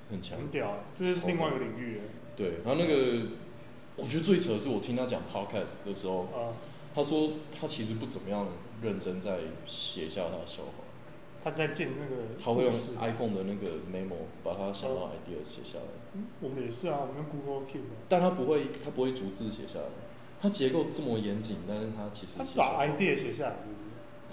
[0.10, 2.02] 嗯、很强，很屌，这是另外一个领域。
[2.36, 3.28] 对，然后那个，
[3.96, 6.54] 我觉得最扯的是我听他讲 podcast 的时候，啊、
[6.96, 8.48] 他说他其实不怎么样
[8.82, 10.84] 认真在写下他的笑话。
[11.44, 12.72] 他在建那个，他会用
[13.02, 15.86] iPhone 的那个 memo 把他想到 idea 写下来。
[16.14, 17.84] 嗯，我们也是啊，我们用 Google Keep。
[18.08, 19.86] 但他不会，他不会逐字写下来。
[20.42, 23.56] 他结构这么严谨，但是他其实他把 idea 写下来，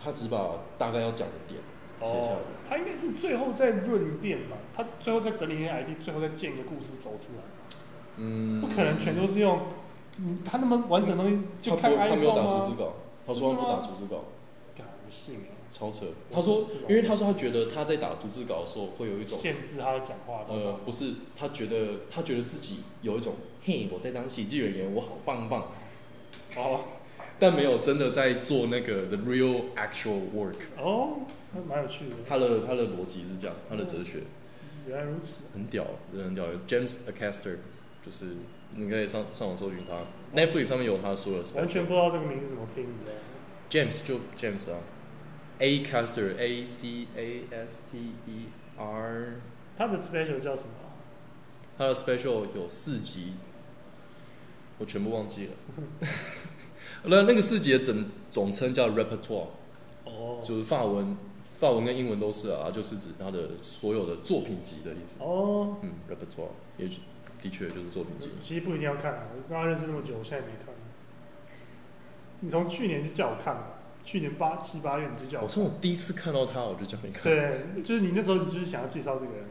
[0.02, 1.60] 他只把大概要讲的点
[2.00, 2.36] 写下来。
[2.36, 4.56] 哦，他应该是最后再润变吧？
[4.72, 7.42] 他最后再整理一些 idea，最后再建一个故事走出来。
[8.20, 9.60] 嗯，不可能全都是用，
[10.18, 12.10] 嗯，他那么完整的东西就看 iPhone 吗？
[12.10, 12.94] 他没有打逐字稿，
[13.26, 14.24] 他说他不打逐字稿。
[14.76, 15.36] 敢不信？
[15.70, 16.04] 超扯！
[16.32, 20.44] 他说，因为他说他觉得他在打逐字稿的时候会有一种限制他的讲话。
[20.48, 25.68] 呃，不是，他觉得他觉得自己有一种嘿，我在当喜剧演员，我好棒棒。
[26.56, 26.80] 哦，
[27.38, 30.56] 但没有真的在做那个 the real actual work。
[30.76, 31.20] 哦，
[31.68, 32.16] 蛮有趣的。
[32.28, 34.24] 他的他的逻辑是这样，他的哲学。
[34.88, 35.42] 原来如此。
[35.54, 36.46] 很屌，真的很屌。
[36.66, 37.58] James Acaster，
[38.04, 38.36] 就是
[38.74, 40.04] 你可以上上网搜寻他
[40.38, 41.42] ，Netflix 上面有他所有。
[41.54, 43.12] 完全不知道这个名字怎么拼的。
[43.68, 44.78] James 就 James 啊。
[45.58, 48.46] A caster A C A S T E
[48.78, 49.40] R，
[49.76, 50.70] 他的 special 叫什么？
[51.76, 53.34] 他的 special 有四集，
[54.78, 55.52] 我全部忘记了。
[57.04, 59.48] 那那个四集的整总称叫 repertoire，
[60.04, 61.14] 哦，就是法文，
[61.58, 65.18] 法文跟英文都是啊，就是指他的所有的作品集的意思。
[65.20, 66.88] 哦，嗯，repertoire 也
[67.42, 68.30] 的确就是作品集。
[68.40, 70.74] 其实不一定要看啊，我刚刚认识那么久，我现在也没看。
[72.40, 73.76] 你从去年就叫我看了。
[74.02, 77.22] 去年八七八月你就叫我，我从我第一次看到他我就叫你看。
[77.24, 79.44] 对，就是你那时候你就是想要介绍这个人，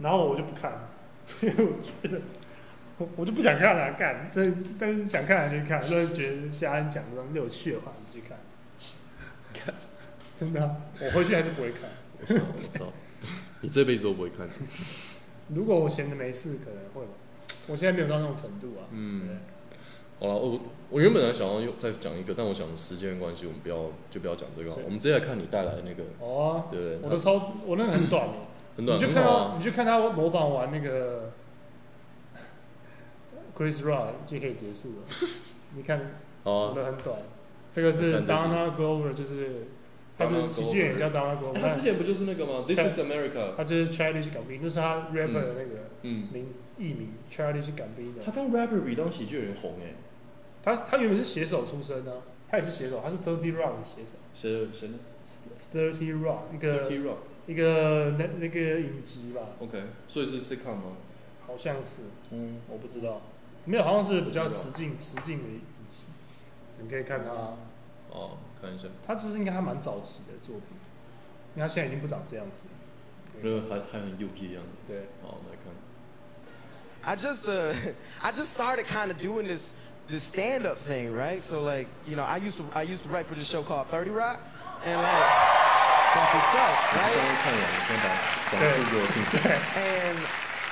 [0.00, 0.88] 然后我就不看，
[1.40, 2.20] 因为我觉得
[2.98, 8.38] 我我就不想看了，干，但但是想看还是看，就是觉得家人讲的东西有趣的话你去看。
[9.54, 9.74] 看，
[10.38, 11.88] 真的、啊，我回去还是不会看。
[12.20, 12.92] 我操我操，
[13.62, 14.46] 你这辈子都不会看。
[15.48, 17.12] 如果我闲着没事，可能会吧。
[17.68, 18.86] 我现在没有到那种程度啊。
[18.90, 19.38] 嗯。
[20.18, 20.58] 好了，我
[20.88, 24.70] 我原本还想要又再讲一个，但我想时间关系，我们不要就不要讲这个。
[24.84, 26.04] 我们直接来看你带来的那个。
[26.20, 26.64] 哦。
[26.70, 26.98] 对对。
[27.02, 28.28] 我的超，我那个很短。
[28.76, 28.98] 很短。
[28.98, 31.32] 你就看到，你就看他模仿完那个
[33.56, 35.04] Chris Rock 就可以结束了。
[35.74, 36.00] 你看。
[36.44, 36.72] 哦。
[36.74, 37.18] 我的很短。
[37.70, 39.66] 这个是 Dana Glover，就是
[40.18, 41.60] 他是喜剧演员叫 Dana Glover。
[41.60, 43.54] 他之前不就是那个吗？This is America。
[43.56, 46.48] 他就是 Childish Gambino，那是他 rapper 的那个名
[46.78, 48.22] 艺名 Childish Gambino。
[48.24, 49.94] 他当 rapper 比当喜剧演员红哎。
[50.62, 52.18] 他他原本是写手出身呢，啊，
[52.50, 54.16] 他也是写手，他是 Thirty Rock 的写手。
[54.34, 54.94] 谁谁呢
[55.72, 59.42] ？Thirty Rock 一个 Thirty Rock 一个那那个影集吧。
[59.60, 60.96] OK，所以是 sitcom 吗？
[61.46, 62.02] 好像是，
[62.32, 63.20] 嗯，我不知道，
[63.66, 66.02] 没有，好像是比较实境实境的影集。
[66.82, 67.30] 你可以看他。
[68.10, 68.87] 哦，看一下。
[69.05, 70.77] 他其实应该还蛮早期的作品，
[71.55, 72.67] 因为他现在已经不长这样子。
[73.43, 74.83] 呃，还还很幼齿的样子。
[74.87, 75.09] 对。
[75.21, 75.73] 好，来看。
[77.03, 77.73] I just uh,
[78.21, 79.73] I just started kind of doing this.
[80.07, 81.41] the stand-up thing, right?
[81.41, 83.87] So like, you know, I used to I used to write for this show called
[83.87, 84.39] 30 Rock,
[84.83, 85.29] and like
[86.13, 87.15] that's itself, right?
[89.77, 90.17] and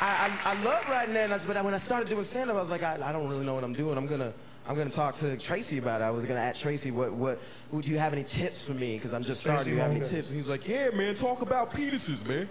[0.02, 2.84] I, I, I love writing that, but when I started doing stand-up, I was like,
[2.84, 3.98] I, I don't really know what I'm doing.
[3.98, 4.34] I'm gonna
[4.67, 6.05] I'm gonna talk to Tracy about it.
[6.05, 7.39] I was gonna ask Tracy, what what
[7.71, 8.97] would you have any tips for me?
[8.97, 9.65] Because I'm just starting.
[9.65, 10.29] Do you have any tips?
[10.29, 12.49] And he was like, Yeah, man, talk about penises, man.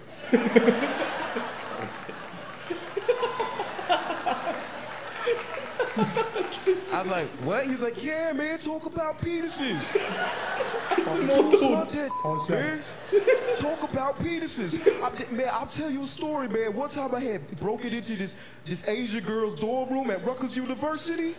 [5.96, 7.66] I was like, what?
[7.66, 9.96] He's like, yeah, man, talk about penises.
[10.90, 11.60] I said, no, dude.
[12.50, 12.82] Man.
[13.58, 14.80] Talk about penises.
[15.02, 16.74] I, man, I'll tell you a story, man.
[16.74, 21.34] One time I had broken into this, this Asian girl's dorm room at Rutgers University.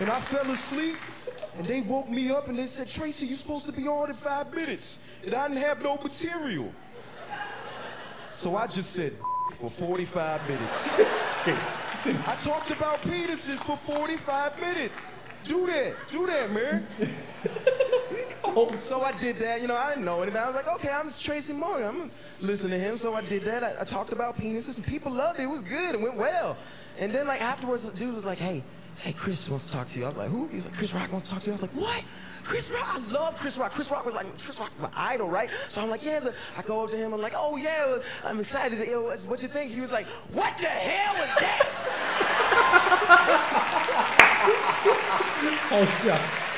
[0.00, 0.96] And I fell asleep.
[1.58, 4.16] And they woke me up and they said, Tracy, you're supposed to be on in
[4.16, 5.00] five minutes.
[5.24, 6.72] And I didn't have no material.
[8.30, 9.12] So I just said
[9.60, 10.90] for 45 minutes.
[11.46, 15.12] I talked about penises for 45 minutes.
[15.44, 15.94] Do that.
[16.10, 16.86] Do that, man.
[18.54, 18.70] Oh.
[18.78, 19.62] So I did that.
[19.62, 20.40] You know, I didn't know anything.
[20.40, 21.86] I was like, okay, I'm just Tracy Morgan.
[21.86, 22.94] I'm listening to him.
[22.94, 23.64] So I did that.
[23.64, 24.76] I, I talked about penises.
[24.76, 25.44] And people loved it.
[25.44, 25.94] It was good.
[25.94, 26.56] It went well.
[26.98, 28.62] And then, like, afterwards, the dude was like, hey,
[28.98, 30.04] hey, Chris wants to talk to you.
[30.04, 30.46] I was like, who?
[30.48, 31.52] He's like, Chris Rock wants to talk to you.
[31.52, 32.04] I was like, what?
[32.44, 33.72] Chris Rock, I love Chris Rock.
[33.72, 35.48] Chris Rock was like, Chris Rock's my idol, right?
[35.68, 36.20] So I'm like, yeah.
[36.20, 37.14] So I go up to him.
[37.14, 38.80] I'm like, oh yeah, was, I'm excited.
[38.80, 39.70] It was, what you think?
[39.70, 41.68] He was like, what the hell was that?
[44.44, 46.51] Oh, 超像。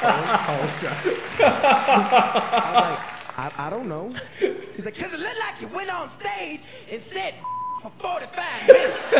[0.00, 1.04] I was like,
[3.38, 4.12] I, I don't know.
[4.38, 7.34] He's like, cause it looked like you went on stage and said
[7.82, 9.12] for 45 minutes.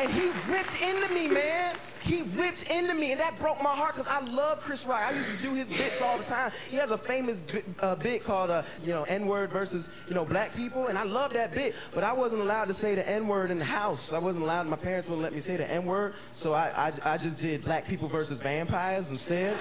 [0.00, 1.76] and he ripped into me, man.
[2.10, 5.00] He ripped into me, and that broke my heart because I love Chris Rock.
[5.00, 6.50] I used to do his bits all the time.
[6.68, 10.24] He has a famous bit, uh, bit called, uh, you know, N-word versus, you know,
[10.24, 11.76] black people, and I love that bit.
[11.94, 14.12] But I wasn't allowed to say the N-word in the house.
[14.12, 14.66] I wasn't allowed.
[14.66, 17.86] My parents wouldn't let me say the N-word, so I, I, I just did black
[17.86, 19.56] people versus vampires instead.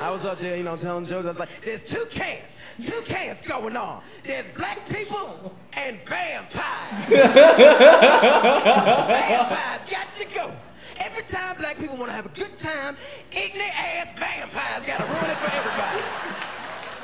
[0.00, 1.24] I was up there, you know, telling jokes.
[1.24, 4.02] I was like, "There's two camps, two camps going on.
[4.22, 7.06] There's black people and vampires.
[9.08, 10.52] vampires got to go."
[11.13, 12.97] Every time black people want to have a good time,
[13.31, 16.03] ignorant ass vampires got to ruin it for everybody.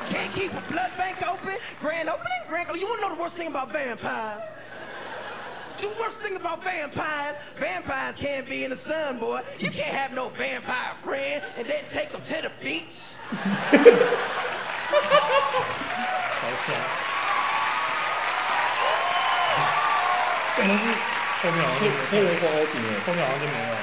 [0.09, 2.69] Can't keep a blood bank open, grand opening, grand.
[2.75, 4.43] You want to know the worst thing about vampires?
[5.81, 9.41] The worst thing about vampires, vampires can't be in the sun, boy.
[9.59, 13.11] You can't have no vampire friend and then take them to the beach.
[16.41, 16.73] 好笑。
[20.55, 20.83] 可能是
[21.41, 21.79] 后面好像
[22.09, 23.75] 黑人黄豪平哎，后面好像就没有了，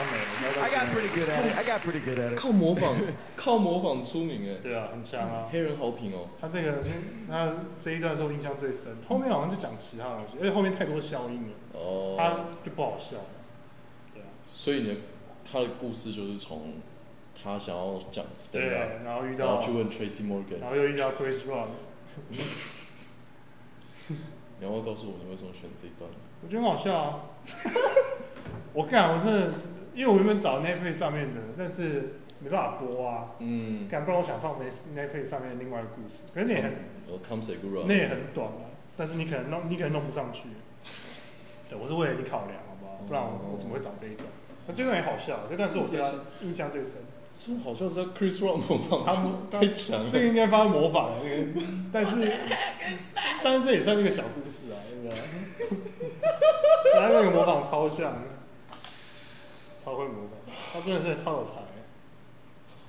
[0.00, 1.56] I got pretty good at it.
[1.56, 2.36] I got pretty good at it.
[2.36, 2.96] 靠模仿，
[3.36, 4.58] 靠模仿出名哎。
[4.62, 5.48] 对啊，很强啊。
[5.50, 6.28] 黑人好评哦。
[6.40, 6.80] 他这个，
[7.28, 12.30] 他这一段是我印象最深，后面好像就讲其他东西，而且后面太多消音了，哦，他
[12.64, 13.24] 就不好笑了。
[14.14, 14.26] 对啊。
[14.54, 14.96] 所以呢，
[15.50, 16.74] 他的故事就是从
[17.42, 21.68] 他想要讲 stand up，然后遇到，然后去问 Tracy Morgan，然后又遇到 Chris Rock。
[24.60, 26.10] 你要不要告诉我你为什么选这一段？
[26.42, 27.20] 我觉得很好笑啊！
[28.72, 29.52] 我干，我真的，
[29.98, 33.32] 因为我原本找 Netflix 上面的，但是没办法播啊。
[33.40, 33.88] 嗯。
[33.88, 36.72] 干，不然我想放 Netflix 上面的另外一个故事，可是那也很，
[37.88, 38.70] 那也很短啊。
[38.96, 40.44] 但是你可能弄，你可能弄不上去。
[41.68, 43.00] 对，我是为了你考量，好不好？
[43.08, 44.28] 不然我我怎么会找这一段？
[44.68, 46.92] 那这段也好笑，这段是我对他印象最深。
[47.34, 49.04] 这好像是 Chris Rock 模仿，
[49.50, 50.10] 他太强了。
[50.10, 51.24] 这个应该帮他模仿的，
[51.92, 52.16] 但是
[53.42, 55.14] 但是这也算是一个小故事啊，对不对？
[56.94, 58.22] 他那个模仿超像，
[59.88, 60.36] 超会模仿，
[60.74, 61.54] 他真的是超有才。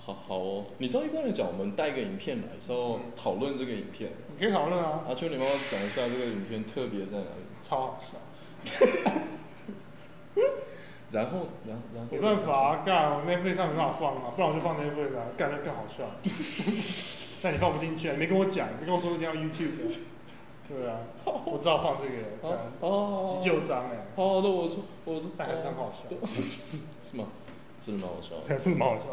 [0.02, 5.06] 好好哦，你知道一般来讲，我们带一个影片来的时候讨论这个影片，你可以讨论啊。
[5.08, 7.45] 阿秋，你帮我讲一下这个影片特别在哪里？
[7.62, 8.18] 超好笑。
[11.12, 12.12] 然后，然后，然后。
[12.12, 16.04] 没办法啊，干，Netflix 上没办法放啊，不然我就放 Netflix 啊，干那更好笑。
[17.41, 19.86] 但你放不进去啊，没跟我讲，没跟我说一定要 YouTube 的。
[20.70, 22.13] 对啊，我只好放这个。
[22.43, 24.05] 哦哦急救章哎。
[24.15, 26.15] 好，那我说，我说，但还是很好笑。
[27.01, 27.30] 是吗？
[27.80, 28.36] 真的蛮好笑。
[28.47, 29.05] 对，真的蛮好笑。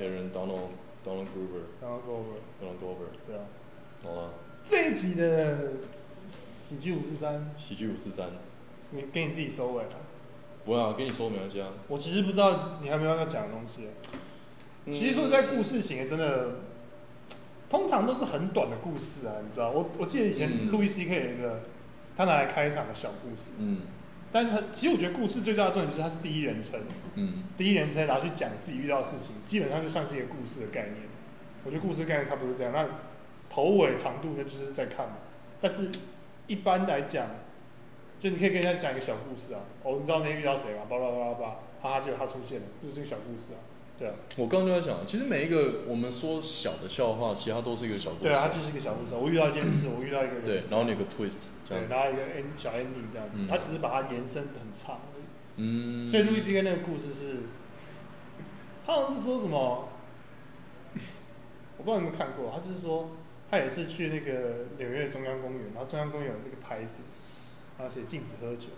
[0.00, 0.72] Aaron Donald
[1.04, 1.68] Donald Grover。
[1.78, 3.10] Donald Grover Donald Grover。
[3.26, 3.44] 对啊。
[4.02, 4.30] 好了。
[4.64, 5.72] 这一集的
[6.24, 7.52] 喜剧五四三。
[7.58, 8.30] 喜剧五四三。
[8.92, 9.88] 你给你自己收尾啊。
[10.64, 11.68] 不要，给你收没关系啊。
[11.88, 13.88] 我其实不知道你还没有要讲的东西。
[14.86, 16.71] 其实说在故事型真的。
[17.72, 19.70] 通常都是很短的故事啊，你知道？
[19.70, 21.62] 我我记得以前路易 C K 有一个
[22.14, 23.80] 他拿来开场的小故事，嗯，
[24.30, 26.78] 但是其实我觉得故事最大的重点就是他是第一人称，
[27.14, 30.96] 嗯，第一人称然后去讲自己遇到的事情，基本上就算是一个故事的概念。
[31.64, 32.86] 我觉得故事概念差不多是这样，那
[33.48, 35.14] 头尾长度那就是在看嘛。
[35.58, 35.88] 但是
[36.48, 37.26] 一般来讲，
[38.20, 40.82] 就你可以跟人家讲一个小故事啊，哦，你知道那天遇到谁吗？
[40.90, 41.46] 叭叭叭叭叭，
[41.80, 43.71] 哈哈，结果他出现了，就是这个小故事啊。
[43.98, 48.22] 对啊，我刚刚就在想，其实每一个我们说小的笑话，其实它都是一个小故事。
[48.24, 49.14] 对啊，它就是一个小故事。
[49.14, 50.44] 我遇到一件事，我遇到一个人。
[50.44, 55.24] 对，然后那个 twist，这样对，然后一个 end 小 ending 这样子，他只是把它延伸很长而已。
[55.56, 56.10] 嗯。
[56.10, 57.42] 所以路易斯 K 那个故事是，
[58.84, 59.88] 他好像是说什么，
[61.78, 63.10] 我不知道你有没有看过，他就是说
[63.48, 67.04] 他也是去那个纽约中央公园，然后中央公园有那个牌子，
[67.78, 68.68] 然后写禁止喝酒，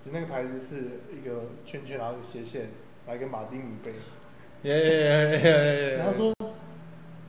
[0.00, 2.70] 只那个牌子是一个圈圈，然后斜线，
[3.08, 3.94] 来一个马丁尼杯。
[4.62, 5.96] 耶耶耶耶耶！
[5.98, 6.34] 然后说，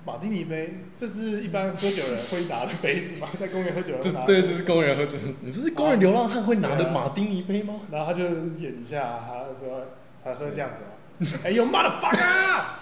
[0.03, 3.29] 马丁尼杯，这是一般喝酒人会拿的杯子吗？
[3.39, 4.25] 在公园喝酒人拿。
[4.25, 5.15] 对，这是公园喝酒。
[5.41, 7.81] 你这是公园流浪汉会拿的马丁尼杯吗？
[7.91, 8.23] 然后他就
[8.57, 9.85] 演一下，他说
[10.23, 12.79] 他喝这样子 哎呦妈的 fuck 啊！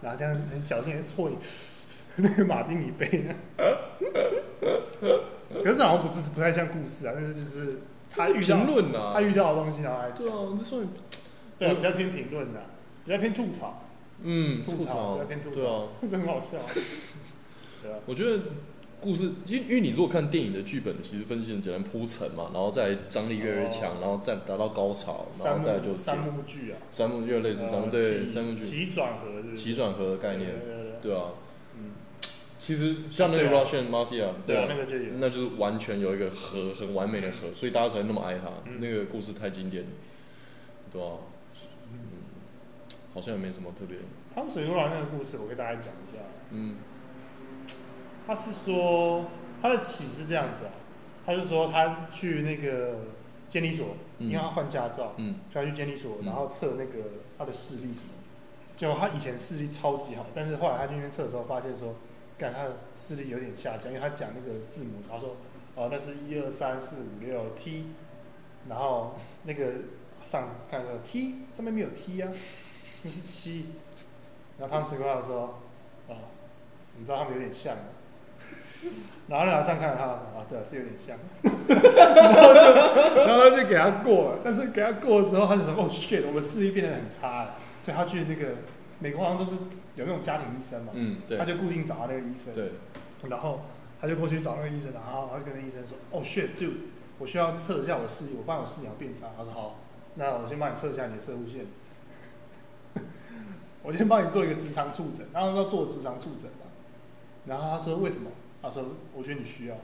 [0.00, 1.30] 然后这样很小心的搓
[2.16, 3.34] 那个马丁尼杯呢。
[5.62, 8.56] 可是好像不是不太像故事啊，但是就是他遇到
[9.12, 10.20] 他遇到的东西然后来讲。
[10.20, 10.88] 对啊，这算
[11.58, 12.60] 对比较偏评论的。
[13.08, 13.84] 比较偏吐槽，
[14.22, 16.58] 嗯，吐槽，比较偏吐槽，对啊， 这是很好笑。
[17.82, 18.42] 对啊，我觉得
[19.00, 30.50] 故事，因因为你如果看电影的剧本，其实分析很简单，铺陈嘛，然后再张力越来越强，然后再达到高潮，然后再就三幕剧啊，三幕又类似三幕对三幕剧，起转合，起转合的概念，
[31.00, 31.30] 对啊，
[31.78, 31.92] 嗯，
[32.58, 38.50] 其实像那个 Russian Mafia，对啊，那个就有，那就是完全有一个和很完美的和，所以大家才那么爱他，
[38.80, 39.86] 那个故事太经典，
[40.92, 41.12] 对啊。
[43.18, 43.98] 好像也没什么特别。
[44.32, 46.22] 汤姆水牛郎那个故事，我给大家讲一下。
[46.50, 46.76] 嗯，
[48.24, 49.24] 他是说
[49.60, 50.70] 他的起是这样子啊，
[51.26, 53.00] 他是说他去那个
[53.48, 58.14] 监理所，因为他换驾照，嗯，就要去监理所，然后测那个他的视力什么。
[58.76, 61.96] 就他以前视力超级好，但是后来他去那边测的时候，发现说，
[62.38, 65.34] 干他的视力有点下降，因为他讲那个字母，他说，
[65.74, 67.86] 哦，那是一二三四五六 T，
[68.68, 69.72] 然后那个
[70.22, 72.30] 上看个 T 上面没有 T 啊，
[73.02, 73.66] 那是七，
[74.58, 75.60] 然后他们随口说，
[76.08, 76.12] 啊，
[76.98, 77.76] 你知道他们有点像。
[79.26, 88.54] 然后在上看他啊，对，是有点像， 然后就然后就给他过了，但是给他过了之后，他就说哦，shit，我们视力变得很差了，所以他去那个
[89.00, 89.56] 美国好像都是
[89.96, 92.70] 有那种家庭医生嘛，嗯，对，他就固定找他那个医生，对，
[93.28, 93.62] 然后
[94.00, 96.74] 他就过去找那个医生，然后他就跟那医生说，哦，shit，dude，
[97.18, 99.80] 我需要测一下我的视力，我发现我视力要变差，他说好，
[100.14, 101.66] 那我先帮你测一下你的摄护腺，
[103.88, 106.66] 我先帮你做一个直肠触诊，然后要做直肠触诊嘛，
[107.46, 108.30] 然后他说为什么？
[108.60, 108.84] 他说
[109.16, 109.76] ：“我觉得你需要。”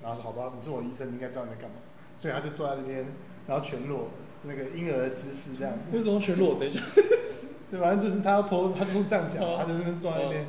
[0.00, 1.76] 然后说：“好吧，你是我医生，你应该知道你在干嘛。”
[2.16, 3.04] 所以他就坐在那边，
[3.46, 4.08] 然后全裸，
[4.44, 5.74] 那个婴儿的姿势这样。
[5.92, 6.54] 为什么全裸？
[6.54, 6.80] 等一下，
[7.70, 10.46] 对，反正就是他要脱，他就是这样讲，他就那边坐在那边。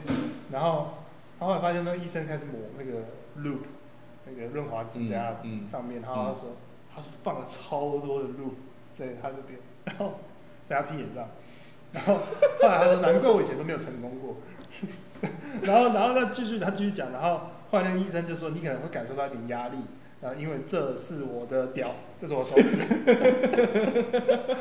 [0.50, 0.92] 然后
[1.38, 3.00] 他后来发现那个医生开始抹那个
[3.40, 3.64] loop，
[4.26, 6.02] 那个润滑剂在他上面。
[6.02, 6.56] 然后他说
[6.96, 8.54] ：“他说放了超多的 loop
[8.94, 10.14] 在他这边，然后
[10.66, 11.28] 在他屁眼上。”
[11.94, 12.16] 然后
[12.62, 14.38] 后来他说：“难怪我以前都没有成功过。”
[15.64, 17.42] 然后，然后他继续，他继续讲，然后。
[17.72, 19.78] 后来那个医生就说：“你可能会感受到一点压力，
[20.22, 22.80] 啊，因为这是我的屌，这是我手指，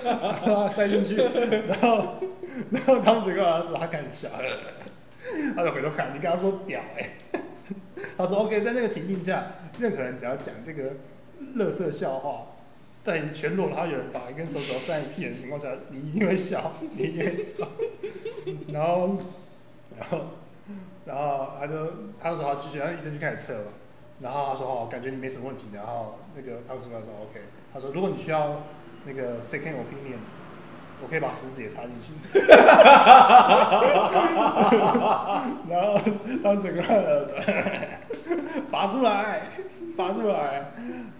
[0.04, 2.20] 然后塞进去，然后，
[2.70, 4.28] 然后汤姆斯克劳说他开始笑，
[5.56, 7.10] 他就回头看，你跟他说屌哎、
[8.16, 10.92] 他说 OK，在那个情境下，任何人只要讲这个
[11.54, 12.49] 乐色笑话，
[13.10, 17.66] 在你全裸，然后有人把一根手指头塞你屁眼的情况下，你一定会笑，你一定会笑，
[18.72, 19.18] 然后，
[19.98, 20.20] 然后。”
[21.06, 21.74] 然后他就
[22.22, 23.64] 他说好继续，然后医生就开始测了。
[24.20, 25.64] 然后他说哦，感觉你没什么问题。
[25.74, 27.40] 然后那个他说他说 OK，
[27.72, 28.62] 他说如果你需要
[29.04, 30.20] 那个 second opinion，
[31.02, 32.12] 我可以把食指也插进去。
[35.68, 35.98] 然后
[36.44, 37.26] 他整个人
[38.70, 39.48] 拔出来，
[40.00, 40.72] 拔出来。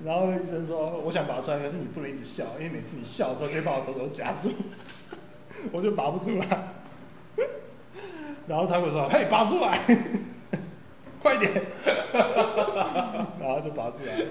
[0.05, 4.51] 然后医生说我想拔出来，可是你不能一直笑，因为每次你笑的时候就会把我手指夹住，
[5.73, 6.47] 我就拔不出来。
[8.47, 9.79] 然后他会说：“嘿，拔出来，
[11.23, 11.53] 快点！”
[13.39, 14.25] 然后就拔出来。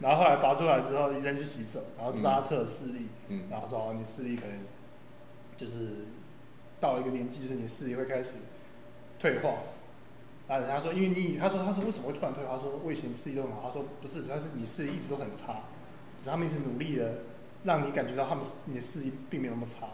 [0.00, 3.08] 然后后来拔出来之后，医生去洗手，然后就帮他测视力。
[3.28, 3.44] 嗯。
[3.50, 4.58] 然后说：“哦，你视力可能
[5.56, 6.04] 就是
[6.78, 8.34] 到一个年纪，就是你视力会开始
[9.18, 9.50] 退化。”
[10.46, 12.56] 啊，人家说：“因为你，他说，他说为什么会突然退化？
[12.56, 13.62] 他说我以前视力都很好。
[13.64, 15.60] 他说不是，主要是你视力一直都很差，
[16.18, 17.22] 只是他们一直努力的
[17.64, 19.88] 让你感觉到他们你的视力并没有那么差，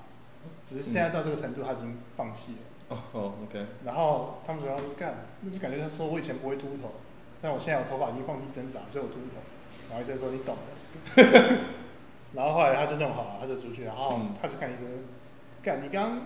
[0.67, 2.59] 只是现在到这个程度，他已经放弃了。”
[2.91, 3.65] 哦、oh，OK。
[3.85, 6.95] 然后他们说要干，那就感觉他说我以前不会秃头，
[7.41, 9.39] 但我现在我头发已经放弃挣扎，所以我秃头。
[9.89, 11.61] 然后医生说你懂的。
[12.35, 14.87] 然后后来他就弄好了，他就出去，然后他就看医生，
[15.63, 16.23] 干，你刚刚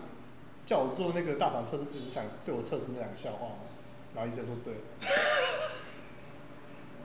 [0.64, 3.56] 叫我做那个大肠测试，就是想对我测试那两个笑话吗？
[4.14, 4.74] 然后医生说对。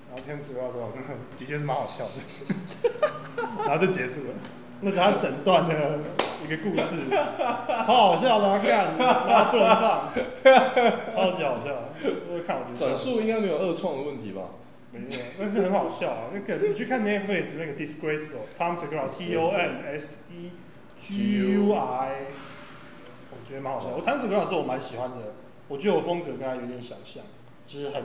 [0.09, 0.91] 然后天使跟他说，
[1.37, 2.13] 的确是蛮好笑的。
[3.59, 4.33] 然后就结束了。
[4.81, 5.99] 那是他整段的
[6.43, 7.11] 一个故事，
[7.85, 10.09] 超好笑的，啊，看，然后不能放，
[11.13, 11.91] 超级好笑。
[12.01, 14.41] 我看我觉得转述应该没有二创的问题吧？
[14.91, 15.07] 没有，
[15.37, 16.31] 但是很好笑啊。
[16.33, 20.51] 那个你去看 Netflix 那个 Disgraceful，Tom Segura，T O M S E
[20.99, 22.09] G U I，
[23.29, 23.89] 我觉得蛮好笑。
[23.89, 25.17] 我 Tom Segura 是我蛮喜欢的，
[25.69, 27.23] 我觉得我风格跟他有点小像，
[27.65, 28.03] 就是很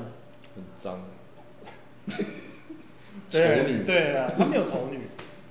[0.55, 1.01] 很脏，
[3.29, 5.01] 丑女，对啊，他没有丑女。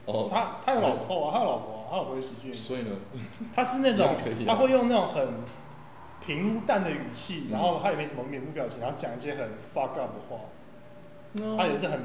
[0.05, 2.53] 哦，他他有老婆啊，他有老婆啊，他老婆是喜剧。
[2.53, 2.91] 所以呢，
[3.55, 4.15] 他是那种
[4.47, 5.27] 他会用那种很
[6.25, 10.39] 平淡的语气，然后他也没什么面部表情，然后讲一些很 fuck up 的话。
[11.57, 11.99] 他也是很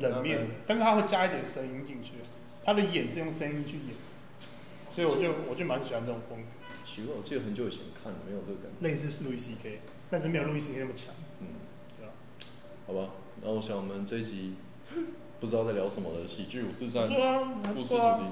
[0.00, 2.12] 冷面的，但是他会加一点声音进去，
[2.62, 3.96] 他的演是用声音去演，
[4.92, 6.46] 所以我就我就蛮喜欢这种风格。
[6.86, 8.88] 奇怪，我记得很久以前看没有这个感觉。
[8.88, 11.12] 类似路易 C K，但是没有路易 C K 那么强。
[11.40, 11.48] 嗯，
[11.98, 12.12] 对啊。
[12.86, 13.10] 好吧，
[13.42, 14.54] 那我想我们这一集。
[15.38, 18.24] 不知道在聊什么的喜剧五四三故事主题。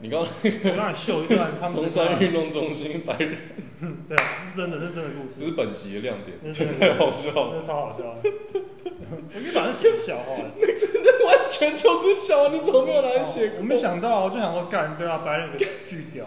[0.00, 3.38] 你刚刚我让你秀一段，松山运动中心白人。
[4.08, 5.34] 对，是真的，是真的故事。
[5.38, 8.16] 这是本集的亮点，真的太好笑，真的超好笑。
[8.24, 10.34] 我应该把它写成笑话。
[10.58, 13.52] 你真的完全就是笑，你怎么没有来写？
[13.58, 16.26] 我没想到，我就想说干，对啊，白人给巨屌。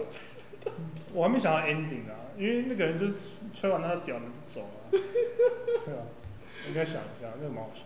[1.16, 3.08] 我还没想到 ending 啊，因为那个人就
[3.54, 4.92] 吹完他的屌，就走了。
[4.92, 6.04] 对啊，
[6.68, 7.86] 应该想一下，那个蛮好笑。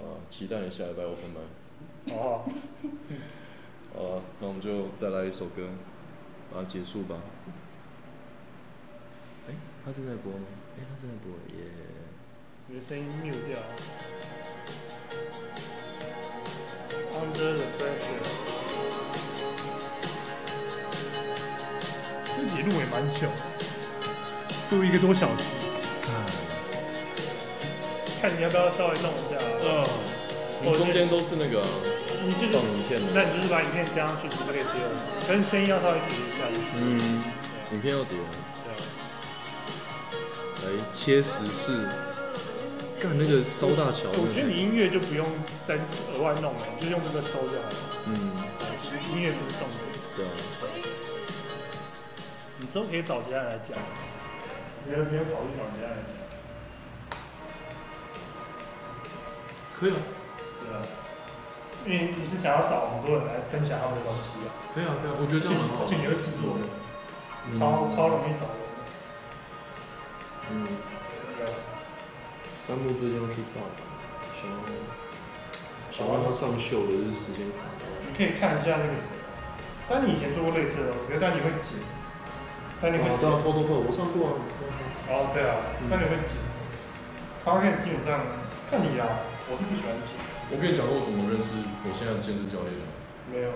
[0.00, 2.14] 啊，期待你下礼拜 open mic。
[2.14, 2.42] 哦。
[3.92, 5.68] 好，那我们就再来一首歌，
[6.50, 7.20] 把它结束吧。
[9.46, 10.46] 哎、欸，他正在播吗？
[10.78, 11.64] 哎、欸，他正在播耶。
[12.68, 13.58] 你的声音 mute 掉。
[17.20, 18.59] Under the pressure。
[22.90, 23.26] 蛮久，
[24.70, 25.44] 录一个多小时。
[28.20, 29.38] 看你要不要稍微弄一下。
[29.64, 29.86] 嗯。
[30.62, 31.64] 我中间都是那个。
[32.22, 34.92] 你就是放影片，那你就是把影片加上去，就可以叠了。
[35.26, 36.44] 跟声音要稍微叠一下。
[36.76, 37.24] 嗯。
[37.72, 38.18] 影片要叠。
[40.66, 41.88] 来切十四。
[43.00, 44.12] 干那个烧大桥。
[44.12, 45.26] 我觉得你音乐就不用
[45.66, 45.76] 再
[46.12, 47.74] 额外弄了，你就用这个收就好了。
[48.04, 48.36] 嗯。
[48.82, 49.80] 其实音乐不是重点。
[50.14, 50.28] 对啊。
[52.70, 53.76] 你之后可以找其他人来讲。
[54.86, 56.14] 没有没有考虑找其他人来讲。
[59.74, 59.98] 可以啊。
[60.62, 60.78] 对啊。
[61.84, 64.54] 因为你是想要找很多人来分享他们的东西啊。
[64.72, 65.82] 可以啊，可以啊，我觉得这样很好。
[65.82, 68.54] 而且你会制作的，超超容易找的。
[70.52, 70.62] 嗯。
[72.54, 73.66] 三木最近要去报，
[74.38, 74.54] 想要
[75.90, 77.66] 想让他上秀的是时间卡。
[78.06, 79.10] 你可以看一下那个谁，
[79.88, 81.82] 但你以前做过类似的，我觉得但你会剪。
[82.80, 83.28] 但你会剪。
[83.28, 84.32] 偷偷碰，我上过啊。
[85.08, 85.56] 哦，对啊，
[85.90, 86.36] 但你会剪。
[87.44, 88.26] 发现基本上
[88.70, 90.16] 看你啊，我是不喜欢剪。
[90.50, 92.82] 我跟你讲过我怎么认识我现在的健身教练的？
[93.32, 93.50] 没有。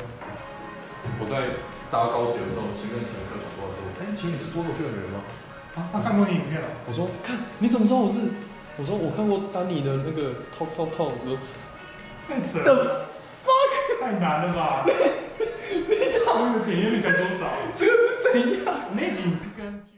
[1.20, 1.60] 我在
[1.92, 5.20] 搭高铁的时候，前面乘客转过来说：“哎，请你是脱口秀的人吗？”
[5.76, 6.68] 啊，他看过你影片了。
[6.88, 8.20] 我说：“看，你怎么知道我是？”
[8.80, 11.36] 我说：“我看过丹尼的那个 Talk Talk Talk。”我说
[12.26, 13.04] ：“太扯了。”
[13.44, 14.82] fuck，太难了吧？
[14.88, 15.92] 你
[16.24, 17.52] 讨厌点阅率才多少？
[17.74, 19.93] 这个是 Medíocre.